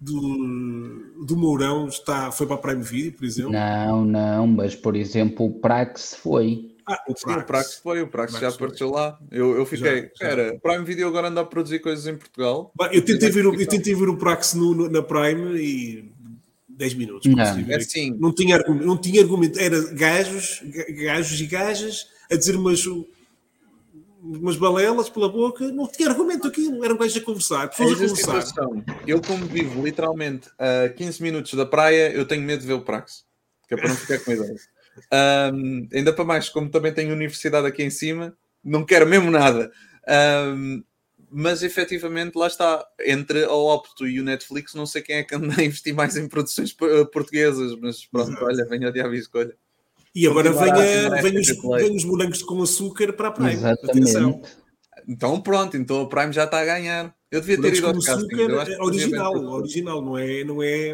[0.00, 3.52] do, do Mourão está, foi para a Prime Video, por exemplo.
[3.52, 6.70] Não, não, mas por exemplo o Prax foi.
[6.86, 8.66] Ah, o Sim, o Prax foi, o Prax já Prax foi.
[8.66, 9.18] apareceu lá.
[9.30, 10.06] Eu, eu fiquei, Já, já.
[10.06, 12.72] espera, Prime Video agora anda a produzir coisas em Portugal.
[12.76, 16.11] Bah, Eu tentei ver, o- eu tentei ver o Prax no- no- na Prime e
[16.76, 17.30] 10 minutos.
[17.32, 17.42] Não.
[17.42, 19.58] É assim, Não tinha, argumento, não tinha argumento.
[19.60, 22.82] Era gajos, ga- gajos e gajas a dizer umas,
[24.22, 25.70] umas balelas pela boca.
[25.72, 26.84] Não tinha argumento aquilo.
[26.84, 28.42] Eram gajos a conversar, pessoas a conversar.
[28.42, 28.84] situação.
[29.06, 32.82] Eu, como vivo literalmente a 15 minutos da praia, eu tenho medo de ver o
[32.82, 33.24] Prax,
[33.68, 34.68] que é para não ficar com ideias.
[35.10, 39.70] Ahm, ainda para mais, como também tenho universidade aqui em cima, não quero mesmo nada.
[40.06, 40.82] Ahm,
[41.32, 45.34] mas efetivamente, lá está, entre a Opto e o Netflix, não sei quem é que
[45.34, 48.44] anda a investir mais em produções po- portuguesas, mas pronto, Exato.
[48.44, 49.54] olha, venha a diabo e escolha.
[50.14, 53.50] E agora a a- vem, esta os, vem os morangos com açúcar para a Prime.
[53.64, 54.30] Atenção.
[54.30, 54.62] Exatamente.
[55.08, 57.14] Então pronto, então o Prime já está a ganhar.
[57.30, 58.28] Eu devia ter ido com aos castings.
[58.38, 59.32] açúcar eu acho é original.
[59.34, 60.92] Original, não é, não é.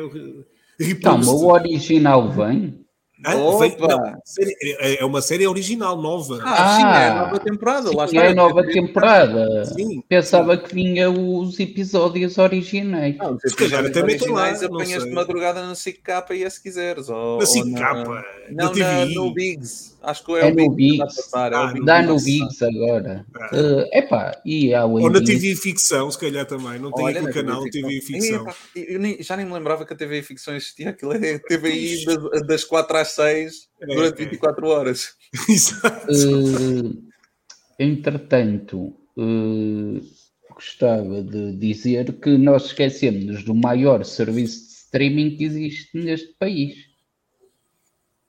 [1.03, 2.85] Calma, o original vem.
[3.25, 3.59] Ah, Opa!
[3.67, 6.39] vem- não, série- é é uma série original, nova.
[6.45, 7.91] Ah, sim, é a Ah, nova temporada.
[7.97, 8.29] lá Sim, está.
[8.29, 9.65] é a nova temporada.
[9.65, 10.03] Sim.
[10.09, 13.17] Pensava que vinha os episódios originais.
[13.17, 16.45] Não, os Se calhar episódios até metem lá, apanhas de madrugada na SIC Capa e
[16.45, 17.09] é se quiseres.
[17.09, 18.85] Ou, Na ou 5 capa, Não, na TV.
[18.85, 19.98] na, no Bigs.
[20.01, 22.17] Acho que é, É o no é o Ah, Bigs Dá no.
[22.23, 23.27] Bigs agora.
[23.35, 23.51] Ah.
[23.53, 26.79] Eh, epá, e ao Ou na TV Ficção, se calhar também.
[26.79, 28.43] Não tem Olha, o canal TV Ficção.
[28.43, 30.91] Epá, eu nem- já nem me lembrava que a TV Ficção existia.
[30.91, 34.25] Aquilo é TVI das, das 4 às 6 É, durante é.
[34.25, 35.15] 24 horas.
[35.49, 36.07] Exato.
[37.79, 40.01] Eh, entretanto, eh,
[40.55, 46.75] gostava de dizer que nós esquecemos do maior serviço de streaming que existe neste país,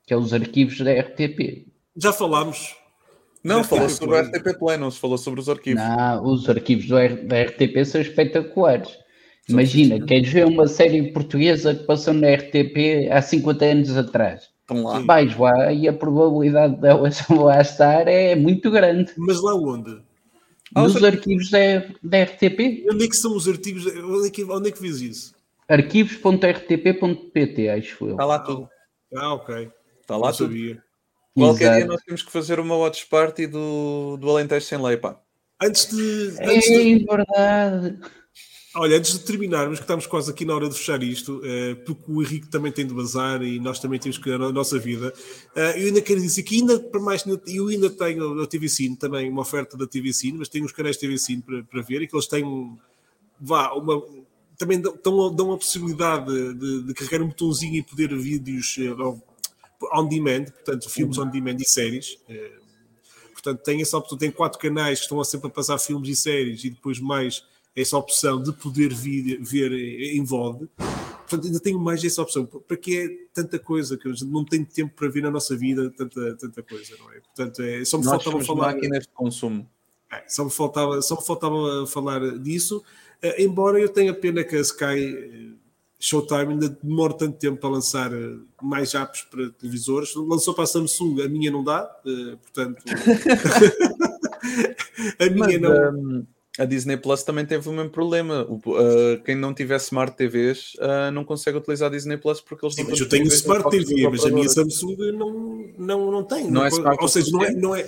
[0.10, 1.68] que é os arquivos da RTP.
[1.96, 2.76] Já falámos.
[3.44, 5.84] Não, falou sobre o RTP Play, não se falou sobre os arquivos.
[5.84, 8.90] Não, os arquivos do R, da RTP são espetaculares.
[9.48, 14.50] Imagina, queres ver uma série portuguesa que passou na RTP há 50 anos atrás.
[14.62, 15.00] Estão lá.
[15.02, 19.14] Vais lá e a probabilidade dela lá estar é muito grande.
[19.16, 19.96] Mas lá onde?
[20.76, 22.88] Nos arquivos da, da RTP.
[22.92, 23.86] Onde é que são os artigos?
[23.86, 25.36] Onde é que, onde é que vês isso?
[25.68, 28.14] Arquivos.rtp.pt, acho eu.
[28.14, 28.68] Está lá tudo.
[29.16, 29.72] Ah, ok.
[30.10, 30.48] Está lá tudo.
[30.48, 30.84] sabia.
[31.36, 31.78] Qualquer Exato.
[31.78, 35.20] dia nós temos que fazer uma watch party do, do Alentejo sem lei, pá.
[35.62, 38.00] Antes de, É antes de, verdade.
[38.76, 42.04] olha, antes de terminarmos, que estamos quase aqui na hora de fechar isto, eh, porque
[42.08, 45.14] o Henrique também tem de bazar e nós também temos que cuidar da nossa vida.
[45.56, 48.96] eh, eu ainda quero dizer que ainda para mais, eu ainda tenho a TV Cine
[48.98, 52.02] também, uma oferta da TV Cine, mas tenho os canais TV Cine para, para ver
[52.02, 52.44] e que eles têm
[53.40, 54.02] vá, uma,
[54.58, 58.94] também dão, dão, a possibilidade de, de- carregar um botãozinho e poder ver vídeos eh,
[59.94, 62.18] on demand, portanto, filmes on demand e séries.
[62.30, 62.52] eh,
[63.34, 66.62] Portanto, tem essa opção, tem quatro canais que estão sempre a passar filmes e séries
[66.66, 67.42] e depois mais
[67.74, 70.68] essa opção de poder vir, ver em VOD.
[70.76, 72.46] Portanto, ainda tenho mais essa opção.
[72.46, 75.90] Para que é tanta coisa que eu não tenho tempo para ver na nossa vida,
[75.92, 77.22] tanta, tanta coisa, não é?
[77.22, 78.74] Portanto, é, só me Nós faltava falar.
[78.74, 79.70] máquinas de consumo.
[80.12, 82.84] É, só, me faltava, só me faltava falar disso,
[83.22, 85.52] eh, embora eu tenha pena que a Sky eh,
[86.00, 90.16] Showtime ainda demore tanto tempo para lançar eh, mais apps para televisores.
[90.16, 92.82] Lançou para a Samsung, a minha não dá, eh, portanto.
[95.20, 95.94] a minha Mas, não.
[95.94, 96.26] hum,
[96.58, 98.48] a Disney Plus também teve o mesmo problema.
[98.50, 100.78] Uh, quem não tiver Smart TVs
[101.14, 104.08] não consegue utilizar a Disney Plus porque eles Sim, não mas eu tenho Smart TV,
[104.10, 104.48] mas a minha.
[104.48, 106.50] Samsung não, não, não tem.
[106.50, 107.86] Não é smart ou seja, não é, não, é,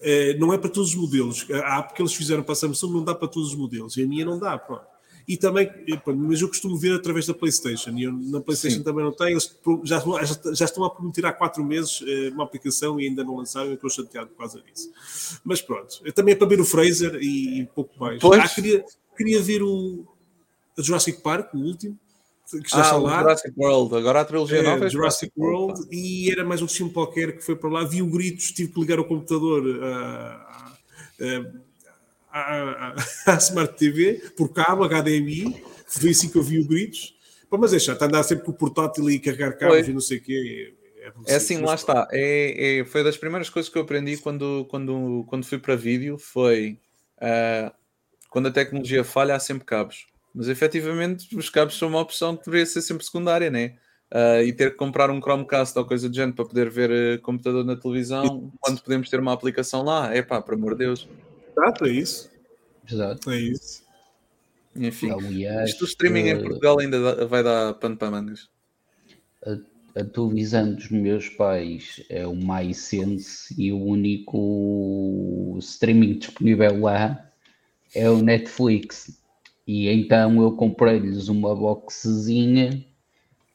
[0.00, 1.44] eh, não é para todos os modelos.
[1.50, 4.04] A app que eles fizeram para a Samsung não dá para todos os modelos e
[4.04, 4.56] a minha não dá.
[4.56, 4.97] Pronto.
[5.28, 5.70] E também,
[6.16, 8.82] mas eu costumo ver através da PlayStation e eu, na PlayStation Sim.
[8.82, 9.32] também não tenho.
[9.32, 9.54] Eles
[9.84, 13.36] já, já, já estão a prometer há quatro meses eh, uma aplicação e ainda não
[13.36, 13.68] lançaram.
[13.68, 14.90] Eu estou chateado por causa disso.
[15.44, 18.18] Mas pronto, também é para ver o Fraser e, e pouco mais.
[18.22, 18.40] Pois.
[18.40, 18.82] Ah, queria,
[19.14, 20.06] queria ver o
[20.78, 21.98] a Jurassic Park, o último,
[22.50, 23.20] que já Ah, está lá.
[23.20, 23.96] Jurassic World.
[23.96, 27.44] Agora a trilogia É, nova é Jurassic World e era mais um filme qualquer que
[27.44, 30.72] foi para lá, vi o gritos, tive que ligar o computador à,
[32.40, 32.94] à,
[33.26, 37.14] à- à Smart TV por cabo, HDMI, foi assim que eu vi o gritos.
[37.50, 39.88] Mas é chato, andar sempre com o portátil e carregar cabos Pois.
[39.88, 40.74] e não sei o quê.
[41.26, 42.06] É, É assim, lá está.
[42.12, 46.18] É, é- foi das primeiras coisas que eu aprendi quando, quando, quando fui para vídeo.
[46.18, 46.78] Foi
[47.20, 47.72] ah,
[48.28, 50.06] quando a tecnologia falha, há sempre cabos.
[50.34, 53.76] Mas efetivamente, os cabos são uma opção que deveria ser sempre secundária, né?
[54.10, 57.16] Ah, e ter que comprar um Chromecast ou coisa do género para poder ver eh,
[57.18, 61.08] computador na televisão, quando podemos ter uma aplicação lá, é pá, por amor de Deus.
[61.58, 62.30] Exato, é isso.
[62.90, 63.30] Exato.
[63.30, 63.82] É isso.
[64.76, 68.48] Enfim, Aliás, isto o streaming eh, em Portugal ainda dá- vai dar pano para mangas.
[69.96, 77.28] a televisão dos meus pais é o MySense e o único streaming disponível lá
[77.94, 79.18] é o Netflix.
[79.66, 82.84] E então eu comprei-lhes uma boxezinha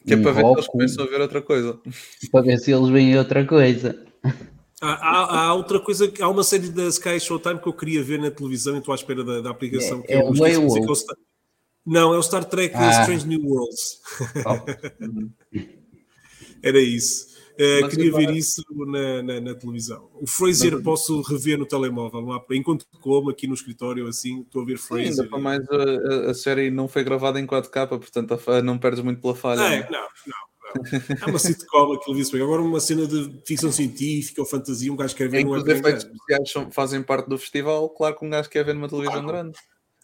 [0.05, 1.79] Que é um para ver se eles começam a ver outra coisa.
[2.31, 4.05] para ver se eles veem outra coisa.
[4.83, 8.19] Há, há- há outra coisa, há uma série da Sky Showtime que eu queria ver
[8.19, 9.99] na televisão e estou à espera da, da aplicação.
[9.99, 11.17] É- que é eu o é o Star-
[11.85, 13.01] Não, é o Star Trek Ah.
[13.01, 14.01] Strange New Worlds.
[14.45, 15.53] Oh,
[16.61, 17.33] Era isso.
[17.81, 20.09] Mas queria agora- ver isso na, na- na televisão.
[20.15, 22.21] O Fraser posso rever no telemóvel.
[22.21, 25.09] Lá, enquanto como aqui no escritório, assim, estou a ver Sim, Fraser.
[25.09, 29.03] ainda para mais a, a- série não foi gravada em 4K, portanto a não perdes
[29.03, 29.61] muito pela falha.
[29.61, 29.87] É, né?
[29.91, 30.52] não, não.
[31.21, 35.15] É uma sitcom, aquilo vice Agora uma cena de ficção científica ou fantasia, um gajo
[35.15, 38.29] quer ver Em é os bem efeitos especiais fazem parte do festival, claro que um
[38.29, 39.27] gajo quer ver numa televisão Claro.
[39.27, 39.57] grande.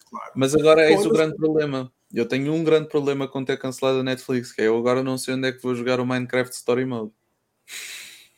[0.10, 0.32] Claro.
[0.36, 1.92] Mas agora é esse o grande problema.
[2.12, 5.18] Eu tenho um grande problema com ter cancelado a Netflix, que é eu agora não
[5.18, 7.12] sei onde é que vou jogar o Minecraft Story Mode.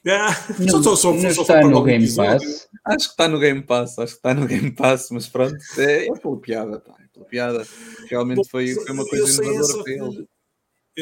[0.07, 2.39] Ah, não, só, só, não só, só está no Game episódio.
[2.39, 2.69] Pass.
[2.85, 6.07] Acho que está no Game Pass, acho que está no Game Pass, mas pronto, é,
[6.07, 7.67] é pela piada, pá, é pela piada.
[8.09, 10.27] Realmente Bom, foi, foi uma coisa inovadora para ele.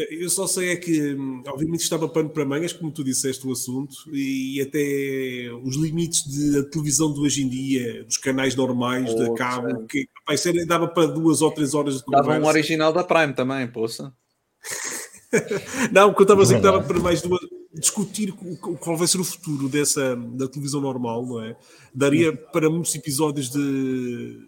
[0.09, 3.51] Eu só sei é que, hum, obviamente, estava pano para mangas, como tu disseste o
[3.51, 9.13] assunto, e até os limites de a televisão de hoje em dia, dos canais normais,
[9.15, 12.45] da cabo, que isso era- dava para duas ou três horas de Dava conversa.
[12.45, 14.13] um original da Prime também, poça.
[15.91, 17.39] Não, porque eu estava a dizer que dava para mais duas.
[17.71, 18.31] Discutir
[18.79, 21.55] qual vai ser o futuro dessa, da televisão normal, não é?
[21.93, 24.39] Daria para muitos episódios de,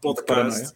[0.00, 0.72] podcast.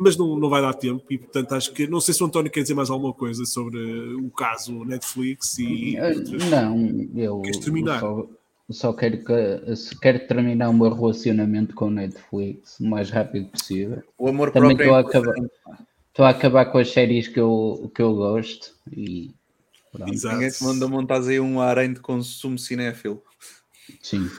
[0.00, 1.04] Mas não, não vai dar tempo.
[1.10, 1.86] E portanto, acho que.
[1.86, 3.78] Não sei se o António quer dizer mais alguma coisa sobre
[4.14, 5.96] o caso Netflix e.
[5.96, 6.14] Eh,
[6.50, 8.00] Não, eu Queres terminar?
[8.00, 8.26] só,
[8.70, 13.46] só quero, que, se quero terminar o meu relacionamento com o Netflix o mais rápido
[13.50, 14.02] possível.
[14.18, 15.50] O amor Também próprio estou é a acabar.
[16.08, 19.30] Estou a acabar com as séries que eu, que eu gosto e
[19.92, 20.12] Pronto.
[20.12, 20.36] Exato.
[20.36, 23.22] Ninguém te manda montar aí um harém de consumo cinéfilo.
[24.00, 24.30] Sim.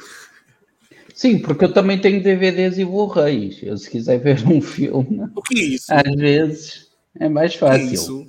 [1.21, 3.59] Sim, porque eu também tenho DVDs e Blu-rays.
[3.61, 5.85] Eu, se quiser ver um filme, O que é isso?
[5.93, 6.87] às vezes
[7.19, 7.93] é mais o que é fácil.
[7.93, 8.27] isso?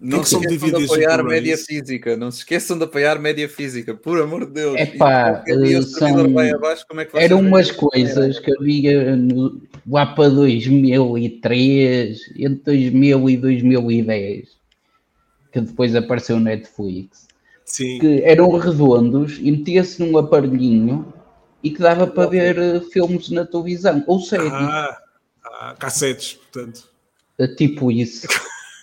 [0.00, 2.16] Não que se são esqueçam de DVDs e apoiar média física.
[2.16, 3.94] Não se esqueçam de apoiar média física.
[3.94, 4.74] Por amor de Deus.
[4.80, 6.18] Epá, E eh, são-
[6.56, 13.30] abaixo, como é que Eram umas coisas que havia no, lá para 2003, entre 2000
[13.30, 14.48] e 2010,
[15.52, 17.28] que depois apareceu o Netflix,
[17.64, 18.00] Sim.
[18.00, 21.06] que eram redondos e metia-se num aparelhinho
[21.64, 24.98] e que dava para ver eh, filmes na televisão, ou séries, Ah,
[25.44, 26.88] ah, cassetes, portanto.
[27.38, 28.26] eh, tipo isso.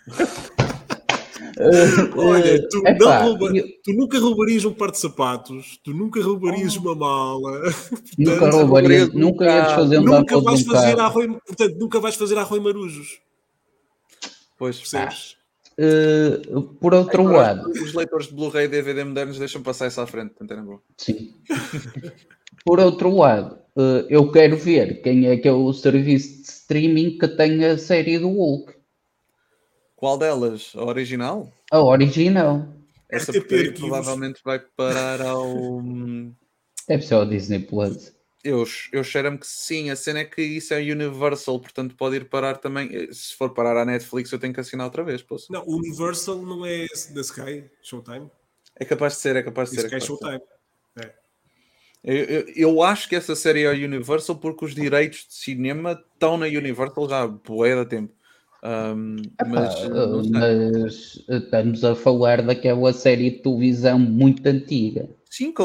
[2.15, 5.93] Olha, tu, Eh, epá, não rouba- eu- tu nunca roubarias um par de sapatos, tu
[5.93, 7.61] nunca roubarias uma mala,
[8.17, 11.01] Nunca Portanto, roubaria, roubaria nunca ias carro, fazer um nunca vais de um fazer carro.
[11.07, 13.19] arroio, portanto, nunca vais fazer arroio marujos,
[14.57, 15.37] Pois, percebes?
[15.77, 16.41] Eh,
[16.79, 20.05] por outro Agora, lado, Os leitores de Blu-ray e DVD modernos deixam passar isso à
[20.05, 20.29] frente.
[20.29, 20.79] Portanto, era bom.
[20.97, 21.35] Sim.
[22.65, 27.17] Por outro lado, eh, eu quero ver quem é que é o serviço de streaming
[27.17, 28.73] que tem a série do Hulk.
[29.95, 30.71] Qual delas?
[30.75, 31.51] A original?
[31.71, 32.67] A original.
[33.09, 33.79] Essa Arquivos.
[33.79, 35.81] provavelmente vai parar ao.
[36.87, 38.13] Deve ser o Disney Plus.
[38.43, 42.25] Eu, eu cheiro-me que sim, a cena é que isso é Universal, portanto pode ir
[42.29, 42.89] parar também.
[42.91, 45.21] Eh, Se for parar à Netflix, eu tenho que assinar outra vez.
[45.21, 45.51] Posso?
[45.51, 48.31] Não, o Universal não é da Sky, Showtime.
[48.79, 49.81] É capaz de ser, é capaz de ser.
[49.83, 50.07] é Sky ser.
[50.07, 50.41] Showtime.
[50.95, 51.09] Eu,
[52.03, 56.37] eu, eu acho que essa série é a Universal porque os direitos de cinema estão
[56.37, 58.13] na Universal já há bué da tempo.
[58.63, 59.15] Um,
[59.47, 59.89] mas, Ah,
[60.29, 65.09] mas estamos a falar daquela série de televisão muito antiga.
[65.29, 65.63] Sim, com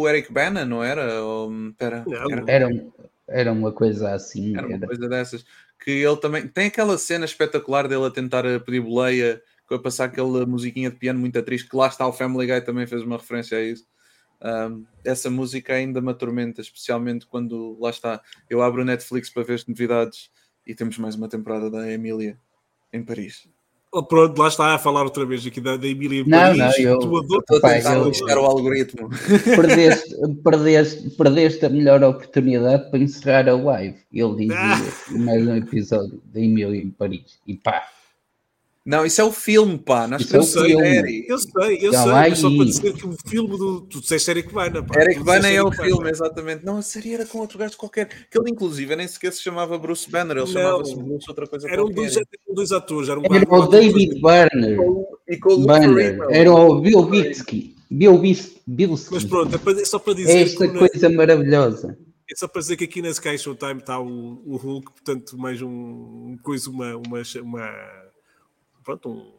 [0.00, 1.22] o Eric Bana, não era?
[1.22, 2.30] Ou, pera, Não.
[2.30, 2.92] era, Era, um-
[3.28, 4.56] era uma coisa assim.
[4.56, 4.86] era uma era.
[4.86, 5.44] coisa dessas.
[5.84, 10.06] Que ele também tem aquela cena espetacular dele a tentar eh, pedir boleia, a passar
[10.06, 13.16] aquela musiquinha de piano muito triste, que lá está o Family Guy também fez uma
[13.18, 13.84] referência a isso.
[14.44, 18.20] Um, essa música ainda me atormenta, especialmente quando lá está.
[18.50, 20.28] Eu abro o Netflix para ver as novidades
[20.66, 22.38] e temos mais uma temporada da Emília
[22.92, 23.48] em Paris.
[23.96, 26.58] Oh, pronto, lá está a falar outra vez aqui da, da Emília em Não, Paris.
[26.58, 29.08] não, eu- tu adoras Estou a tentar eu- buscar o algoritmo.
[29.56, 33.96] Perdeste, perdeste, perdeste a melhor oportunidade para encerrar a live.
[34.12, 35.18] Ele dizia Ah.
[35.18, 37.38] mais um episódio da Emília em Paris.
[37.46, 37.84] E pá,
[38.86, 40.06] Não, isso é o filme, pá.
[40.06, 40.84] Nós Isso é o temos a filme.
[40.84, 41.26] série.
[41.26, 43.80] Eu sei, eu Já sei, vai mas só para dizer que o filme do.
[43.82, 45.00] Tu disseste Eric Bana, pá.
[45.00, 46.66] Eric Bana é o filme, exatamente.
[46.66, 48.08] Não, a série era com outro gajo qualquer.
[48.30, 51.94] Que ele, inclusive, nem sequer se chamava Bruce Banner, ele chamava-se Bruce outra coisa qualquer.
[51.94, 54.78] dois, eram dois atores, era quatro o David Barner.
[55.28, 56.18] E com o Banner.
[56.28, 57.74] Era o Bill Bitsky.
[57.90, 58.18] Bill
[58.66, 59.14] Bilski.
[59.14, 61.96] Mas pronto, é, é só para dizer É esta coisa maravilhosa.
[62.30, 65.62] é só para dizer que aqui na Sky Showtime está o, o Hulk, portanto, mais
[65.62, 67.70] um um coisa, uma, uma, uma
[68.84, 69.32] pronto, um,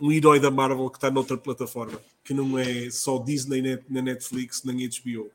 [0.00, 4.02] um herói da Marvel que está noutra plataforma, que não é só Disney net- na
[4.02, 5.30] Netflix, nem HBO.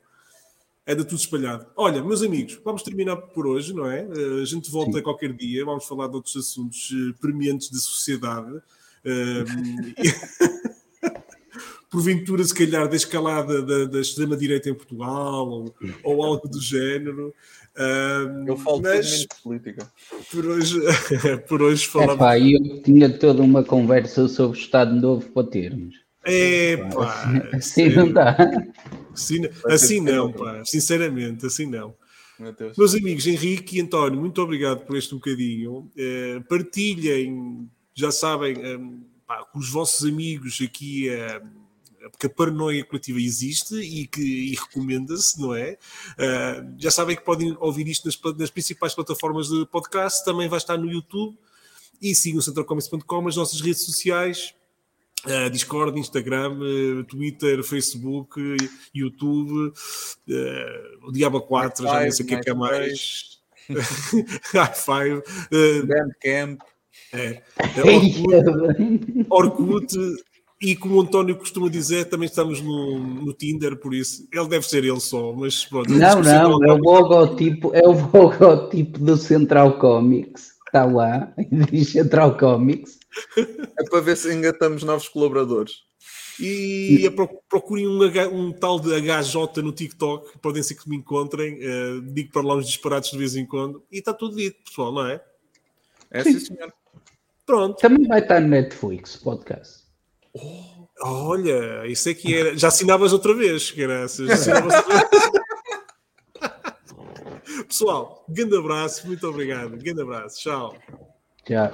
[0.86, 1.68] É de tudo espalhado.
[1.76, 4.02] Olha, meus amigos, vamos terminar por hoje, não é?
[4.02, 5.04] Eh, a gente volta Sim.
[5.04, 8.62] qualquer dia, vamos falar de outros assuntos eh, premiantes da sociedade.
[9.06, 9.44] Eh,
[11.92, 17.34] porventura, se calhar, da escalada da, da extrema-direita em Portugal ou, ou algo do género.
[17.78, 19.92] Ahm, Eu falo mas de política.
[20.32, 20.80] por hoje,
[21.48, 22.16] por hoje falamos.
[22.16, 25.96] Epá, e eu tinha toda uma conversa sobre o Estado Novo para termos.
[26.26, 28.36] Epá, Assim não dá.
[29.14, 31.94] assim, assim não, pá, sinceramente, assim não.
[32.40, 32.56] Meu.
[32.76, 35.92] Meus amigos Henrique e António, muito obrigado por este bocadinho.
[35.96, 38.80] Eh, partilhem, já sabem, eh,
[39.28, 41.40] pá, com os vossos amigos aqui, eh,
[42.10, 45.78] porque a paranoia coletiva existe e que e recomenda-se, não é?
[46.18, 50.58] Eh, já sabem que podem ouvir isto nas, nas principais plataformas de podcast, também vai
[50.58, 51.38] estar no YouTube
[52.02, 54.54] e sigam centralcomics.com, as nossas redes sociais.
[55.24, 58.58] Uh, Discord, Instagram, uh, Twitter, Facebook, uh,
[58.92, 63.40] YouTube, uh, o Diabo 4, já nem sei o que é que é mais.
[64.52, 66.62] High Five, uh, Bandcamp.
[67.14, 67.82] é, é,
[69.30, 69.98] Orkut, Orkut,
[70.62, 74.68] e como o António costuma dizer, também estamos no, no Tinder, por isso ele deve
[74.68, 75.90] ser ele só, mas pronto.
[75.92, 80.52] Não, não, é o logotipo, é o logotipo do Central Comics.
[80.68, 81.34] Está lá,
[81.72, 83.00] diz Central Comics.
[83.36, 85.84] É para ver se engatamos novos colaboradores.
[86.40, 87.12] E
[87.50, 92.02] procurem um, H- um tal de HJ no TikTok, podem ser que me encontrem, uh,
[92.02, 95.06] digo para lá uns disparados de vez em quando, e está tudo dito, pessoal, não
[95.08, 95.22] é?
[96.10, 96.74] É sim, senhor.
[97.46, 97.78] Pronto.
[97.80, 99.81] Também vai estar no Netflix, podcast.
[101.02, 102.58] Olha, isso é que era.
[102.58, 104.28] Já assinavas outra vez, graças.
[104.28, 105.32] Já assinavas outra vez.
[107.68, 109.78] Pessoal, grande abraço, muito obrigado.
[109.78, 110.76] Grande abraço, tchau.
[111.48, 111.72] Já.